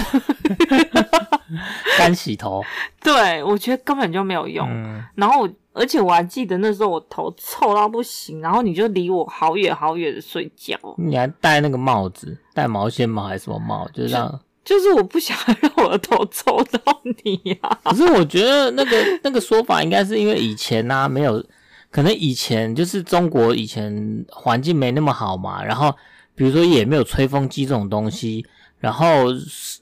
[1.97, 2.63] 干洗头，
[3.01, 4.67] 对，我觉得根本就没有用。
[4.67, 14.39] 嗯，然后我，而且我还记得那时候我头臭到不行，然后你就离我好远好远的睡觉，你还戴那个帽子，戴毛线帽还是什么帽，就是让。
[14.63, 16.79] 就是我不想让我的头臭到
[17.23, 17.91] 你呀、啊。
[17.91, 21.43] 可是我觉得那个那个说法应该是因为以前呢、啊、没有，
[21.91, 25.95] 可能以前就是中国以前环境没那么好嘛，然后
[26.33, 28.43] 比如说也没有吹风机这种东西，
[28.79, 29.25] 然后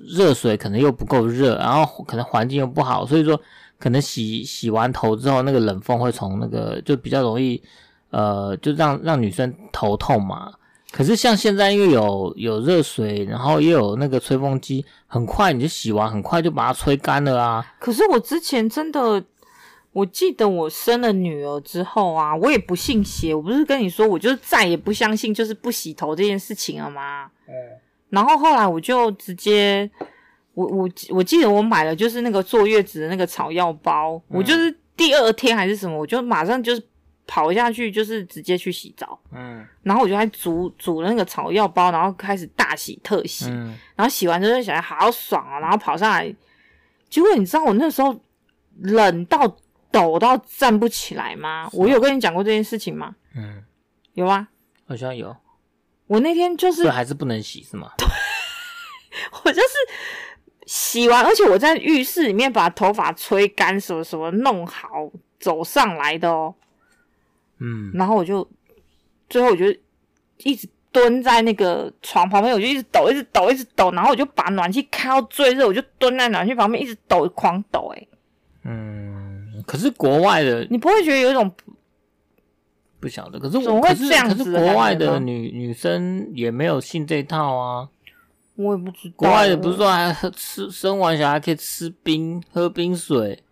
[0.07, 3.39] 热水可能又不够热，然后可能环境又不好，所以说
[3.77, 7.61] 可能洗洗完头之后，那个冷风会从那个就比较容易
[8.11, 10.53] 呃，就让让女生头痛嘛。
[10.91, 17.65] 可是像现在，因为有有热水，然后又有那个吹风机，很快你就洗完，很快就把它吹干了啊。
[17.79, 19.23] 可是我之前真的，
[19.91, 27.31] 我记得我生了女儿之后啊，我也不信邪，我不是跟你说，我就再也不相信就是不洗头这件事情了吗？
[27.47, 27.53] 嗯。
[28.13, 29.89] 然后后来我就直接，
[30.53, 36.83] 我我我记得我买了就是那个坐月子的那个草药包，嗯、我就是第二天还是什么，我就马上就是。
[37.25, 46.35] 跑下去就是直接去洗澡，嗯，然后我就还煮煮了那个草药包，然后开始大洗特洗，嗯，然后洗完之后就想好爽啊，然后跑上来，
[47.09, 48.13] 结果你知道我那时候
[48.81, 49.57] 冷到
[49.89, 51.69] 抖到站不起来吗？
[51.71, 53.15] 我有跟你讲过这件事情吗？
[53.37, 53.63] 嗯，
[54.15, 54.45] 有啊？
[54.85, 55.33] 好像有。
[56.07, 57.89] 我那天就是，还是不能洗是吗？
[59.33, 59.67] 对，我就是
[60.65, 66.53] 洗完，而且我在浴室里面把头发吹干，什么什么弄好走上来的哦。
[67.59, 68.47] 嗯，然后我就
[69.29, 69.65] 最后我就
[70.37, 73.91] 一直蹲在那个床旁边，我就一直抖，一直抖，一直抖。
[73.91, 77.93] 然后我就把暖气开到最热，我就蹲在暖气旁边一直抖，狂抖。
[77.95, 78.07] 哎，
[78.63, 81.53] 嗯，可是国外的你不会觉得有一种
[82.99, 83.39] 不晓得？
[83.39, 84.35] 可是我会这样子？
[84.35, 87.89] 可是国外的女女生也没有信这套啊。
[88.55, 93.43] 我也不知道，国外也不是说还吃生完小孩可以吃冰、喝冰水、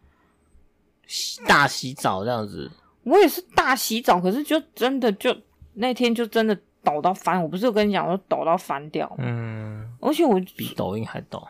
[1.08, 2.70] 洗大洗澡这样子。
[3.04, 5.36] 我也是大洗澡，可是就真的就
[5.74, 7.42] 那天就真的抖到翻。
[7.42, 9.12] 我不是有跟你讲，我抖到翻掉。
[9.18, 11.44] 嗯，而且我比抖音还抖。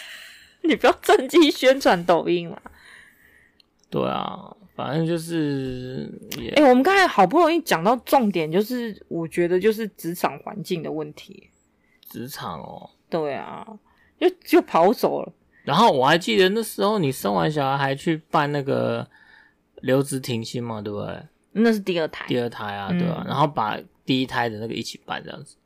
[0.62, 2.60] 你不要趁机宣传抖音嘛。
[3.88, 6.06] 对啊，反正就是。
[6.54, 11.48] 哎、欸，我们刚才好不容易讲到重点，就是我觉得就是职场环境的问题。
[12.10, 12.90] 职场哦。
[13.08, 13.66] 对啊，
[14.20, 15.32] 就就跑走了。
[15.64, 19.08] 然后我还记得那时候你生完小孩还去办那个。
[19.82, 21.22] 留职停薪嘛，对不对？
[21.52, 23.24] 那是第二胎，第二胎啊，对吧、啊？
[23.24, 25.56] 嗯、然后把第一胎的那个一起办这样子。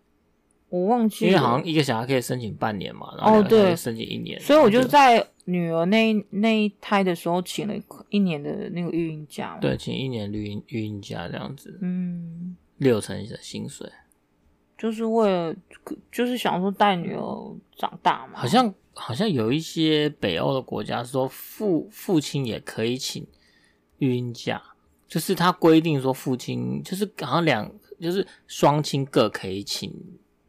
[0.68, 4.38] 我忘记，因为好像一个小孩可以申请半年嘛，然后可以申请一年。
[4.38, 7.74] 哦、所以我就在女儿那那一胎的时候请了
[8.09, 9.59] 一年的那个育婴假。
[9.61, 11.76] 对，请一年育婴育婴假这样子。
[11.82, 13.90] 嗯，六成的薪水，
[14.85, 15.57] 就是为了
[16.12, 18.35] 就是想说带女儿长大嘛。
[18.35, 23.26] 好像好像有一些北欧的国家说父父亲也可以请。
[23.99, 24.61] 育婴假
[25.07, 27.70] 就是他规定说，父亲就是好像两
[28.01, 29.95] 就是双亲各可以请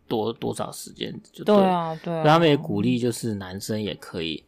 [0.08, 2.24] 多多少时间，就对，对啊，对啊。
[2.24, 4.44] 他们也鼓励就是男生也可以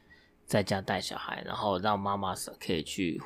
[0.46, 3.22] 在家带小孩，然后让妈妈可以去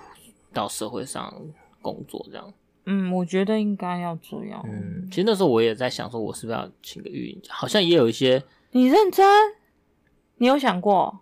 [0.52, 1.34] 到社会上
[1.82, 2.54] 工作这样。
[2.86, 4.62] 嗯，我觉得应该要这样。
[4.66, 7.54] 嗯，其实那时候我也在想说，我是不是要请个育婴假？
[7.54, 8.44] 好像也有一些。
[8.72, 9.26] 你认真？
[10.38, 11.20] 你有想过？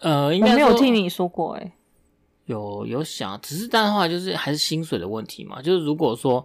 [0.00, 1.72] 呃，应该没有听你说过、欸，哎。
[2.46, 5.62] 有有想，只是但的话就是还是薪水的问题嘛。
[5.62, 6.44] 就是如果说，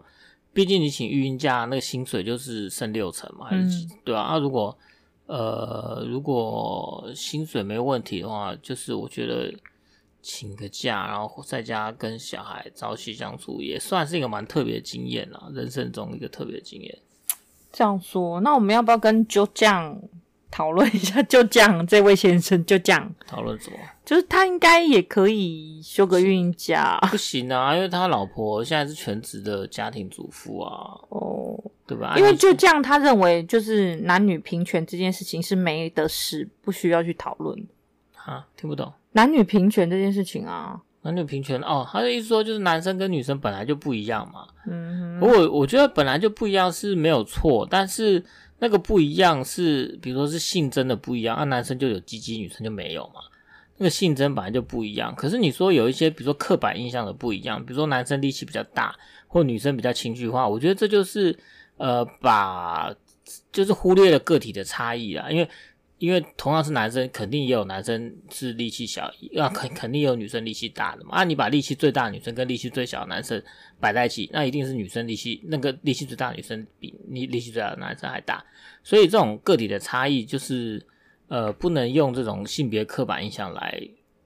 [0.54, 4.22] 毕竟你请育婴假，那个薪水就是剩六成嘛，还是几、嗯、对啊？
[4.24, 4.78] 啊，如果
[5.26, 9.52] 呃如果薪水没问题的话，就是我觉得
[10.22, 16.98] 请个假，然后在家跟小孩朝夕相处，也算是一个蛮特别的经验啦，人生中一个特别的经验。
[17.72, 20.02] 这样说，那我们要不要跟就这样
[20.50, 21.22] 讨论一下？
[21.24, 23.78] 就这样，这位先生就这样讨论什么？
[24.04, 26.98] 就是他应该也可以休个孕假。
[27.12, 30.98] 不行啊，因为他老婆现在是全职的家庭主妇啊。
[31.10, 32.16] 哦，对吧？
[32.18, 37.68] 因为就这样，他认为就是男女平权这件事情是没得事，不需要去讨论。
[38.28, 38.92] 啊，听不懂。
[39.14, 44.46] 男女平权这件事情啊，男女平权哦，他的意思说就是男生跟女生本来就不一样嘛。
[44.68, 48.22] 嗯哼，不过我觉得本来就不一样是没有错，但是
[48.60, 53.22] 那个不一样是，比如说是性征的不一样，啊，男生就有鸡鸡，女生就没有嘛。
[53.78, 55.16] 那个性征本来就不一样。
[55.16, 58.94] 可是你说有一些，比如说刻板印象的不一样，比如说男生力气比较大，
[59.28, 61.34] 或女生比较情绪化，我觉得这就是
[61.78, 62.94] 呃，把
[63.54, 65.50] 就是忽略了个体的差异啊，因为。
[66.00, 71.16] 因为同样是男生，肯定也有男生是力气小，那肯肯定也有女生力气大的嘛。
[71.16, 73.42] 啊，你把力气最大的女生跟力气最小的男生
[73.80, 78.46] 摆在一起，那一定是女生力气那个力气最大的女生比你力气最大的男生还大。
[78.84, 80.86] 所以这种个体的差异，就是
[81.30, 83.82] 呃，不能用这种性别刻板印象来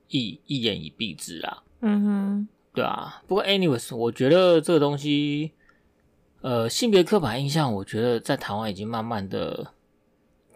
[0.09, 1.63] 一一言以蔽之啊。
[1.80, 3.24] 嗯哼，对啊。
[3.28, 5.51] 不过，anyways，我觉得这个东西，
[6.41, 9.74] 呃，性别刻板印象，我觉得在台湾已经慢慢的。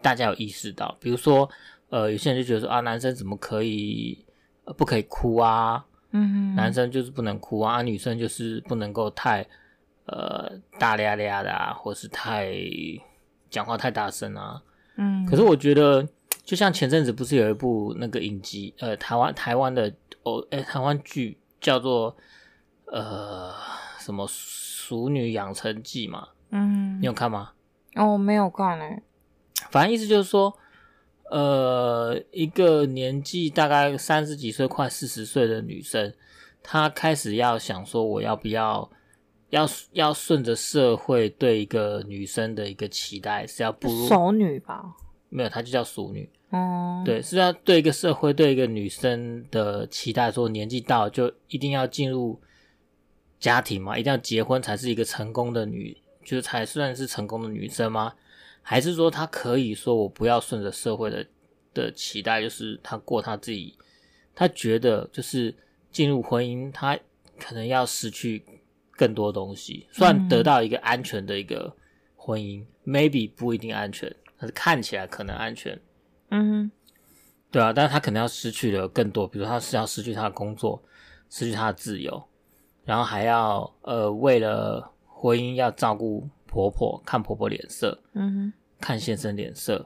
[0.06, 1.50] 大家有意识到，比如说，
[1.88, 4.24] 呃，有些人就觉得说啊，男生怎么可以，
[4.64, 5.84] 呃，不可以哭啊？
[6.12, 9.44] 嗯哼，男生就是不能哭啊，女生就是不能够太，
[10.04, 10.48] 呃，
[10.78, 12.54] 大咧咧的啊，或是太
[13.50, 14.62] 讲话太大声啊。
[14.94, 16.08] 嗯，可是我觉得，
[16.44, 19.92] 就像前阵子不是有一部那个影集，呃，台湾台湾的
[20.22, 22.16] 哦，哎、欸，台湾剧叫做
[22.92, 23.52] 呃
[23.98, 26.28] 什么《熟女养成记》嘛？
[26.50, 27.50] 嗯，你有看吗？
[27.96, 29.02] 哦，没有看诶。
[29.70, 30.56] 反正意思就是说，
[31.30, 36.12] 呃，一个年纪大概三十几岁、快四十岁的女生，
[36.62, 38.90] 她开始要想说，我要不要
[39.50, 44.94] 要要顺着社会对一个女生的一个期待，是要步入熟女吧？
[45.28, 46.28] 没有，她就叫熟女。
[46.50, 52.40] 哦、嗯，对，是要对一个社会对一个女生的期待，说年纪到就一定要进入
[53.40, 58.12] 家庭嘛，一定要结婚才是一个成功的女，就是才算是成功的女生吗？
[58.68, 61.24] 还是说他可以说我不要顺着社会的
[61.72, 63.78] 的期待，就是他过他自己，
[64.34, 65.54] 他觉得就是
[65.92, 66.98] 进入婚姻，他
[67.38, 68.44] 可能要失去
[68.90, 71.72] 更多东西，虽然得到一个安全的一个
[72.16, 75.80] 婚姻，嗯，maybe 不一定安全，但是看起来可能安全，
[76.30, 76.68] 嗯，
[77.52, 80.82] 对啊，但是他可能要失去的更多，比如他是要失去他的工作，
[81.30, 82.20] 失去他的自由，
[82.84, 86.28] 然后还要呃为了婚姻要照顾。
[86.46, 89.84] 婆婆看婆婆脸色，嗯哼，看先生脸色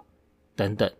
[0.54, 0.90] 等等，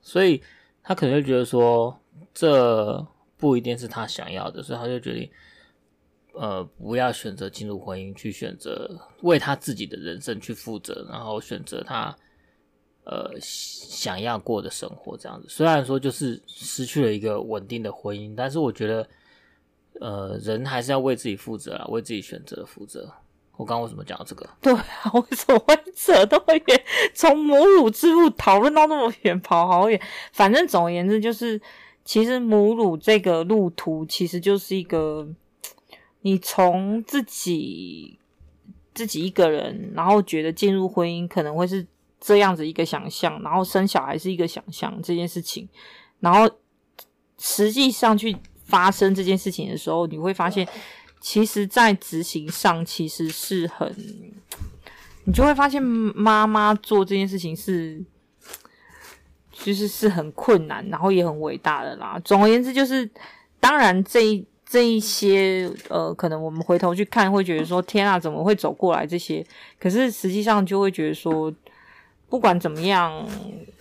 [0.00, 0.42] 所以
[0.82, 1.98] 他可能就觉得说，
[2.34, 3.06] 这
[3.36, 5.30] 不一定是他想要的，所以他就决定，
[6.34, 12.16] 呃，不要选择进入婚姻，去选择为他自己的人生去负责，然后选择他
[13.04, 15.48] 呃想要过的生活这样子。
[15.48, 19.08] 虽然说就是失去了一个稳定的婚姻，但是我觉得，
[20.00, 23.12] 呃，人还是要为自己负责啊，为自己选择负责。
[23.62, 24.48] 我刚刚为什么讲到这个？
[24.60, 24.82] 对啊，
[25.14, 26.84] 为什么会扯那么远？
[27.14, 30.00] 从母乳之路讨论到那么远，跑好远。
[30.32, 31.60] 反正总而言之，就是
[32.04, 35.28] 其实母乳这个路途，其实就是一个
[36.22, 38.18] 你从自己
[38.92, 41.86] 自己一个人，然后觉得进入婚姻可能会是
[42.18, 45.68] 这样子一个想象，然后生小孩是一个想象这件事情，
[46.18, 46.50] 然后
[47.38, 50.66] 实际上去发生这件事情的时候，你会发现。
[51.22, 53.94] 其实，在执行上，其实是很，
[55.22, 58.02] 你就会发现妈妈做这件事情是，
[59.52, 62.20] 就是是很困难，然后也很伟大的啦。
[62.24, 63.08] 总而言之，就是
[63.60, 69.46] 当然这一这一些，呃，可能我们回头去看，会觉得说，天啊，怎么会走过来这些？
[69.78, 71.54] 可是实际上就会觉得说，
[72.28, 73.24] 不管怎么样，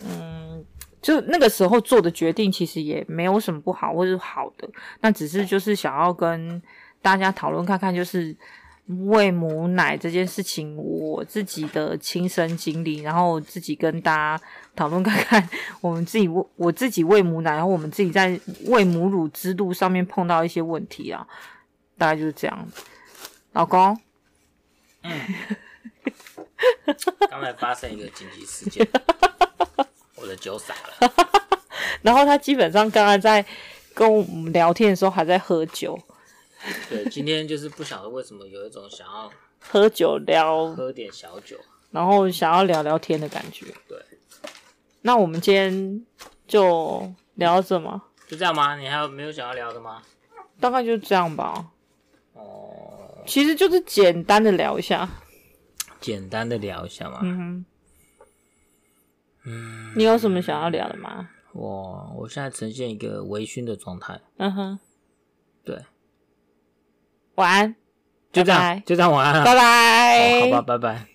[0.08, 0.64] 嗯，
[1.02, 4.70] 就那个时候做的决定，其实也没有什么不好或是好的，
[5.00, 6.62] 那只是就是想要跟。
[7.02, 8.36] 大家讨论看看，就是
[9.08, 14.44] 喂母奶这件事情，我自己的亲身经历，然后自己跟大家
[14.76, 15.50] 讨论看看，
[15.82, 21.26] 我们自己喂 我自己喂母奶，然后我们自己在喂母乳之路上面碰到一些问题啊，
[21.98, 22.68] 大概就是这样。
[23.54, 24.00] 老公，
[25.04, 25.20] 嗯，
[27.30, 28.88] 刚才发生一个紧急事件，
[30.16, 31.14] 我的酒洒了，
[32.02, 33.46] 然后他基本上刚才在
[33.94, 36.00] 跟我们聊天的时候还在喝酒。
[36.90, 41.58] 对，今天就是不晓得为什么有一种想要喝酒聊，喝点小酒，
[41.92, 43.66] 然后想要聊聊天的感觉。
[43.88, 43.98] 对，
[45.02, 46.06] 那我们今天
[46.48, 48.04] 就聊到这吗？
[48.28, 48.78] 就这样吗？
[48.78, 50.02] 你还有没有想要聊的吗？
[50.60, 51.72] 大概就这样吧。
[52.34, 55.10] 哦，其实就是简单的聊一下，
[56.00, 57.20] 简单的聊一下嘛。
[57.24, 57.66] 嗯哼，
[59.46, 61.30] 嗯，你有什么想要聊的吗？
[61.54, 64.22] 我我现在呈现一个微醺的状态。
[64.38, 64.80] 嗯哼，
[65.66, 65.84] 对，
[67.42, 67.76] 晚安，
[68.32, 68.84] 就这样，拜拜。
[68.86, 71.11] 就这样，晚安，拜拜，哦，好吧，拜拜。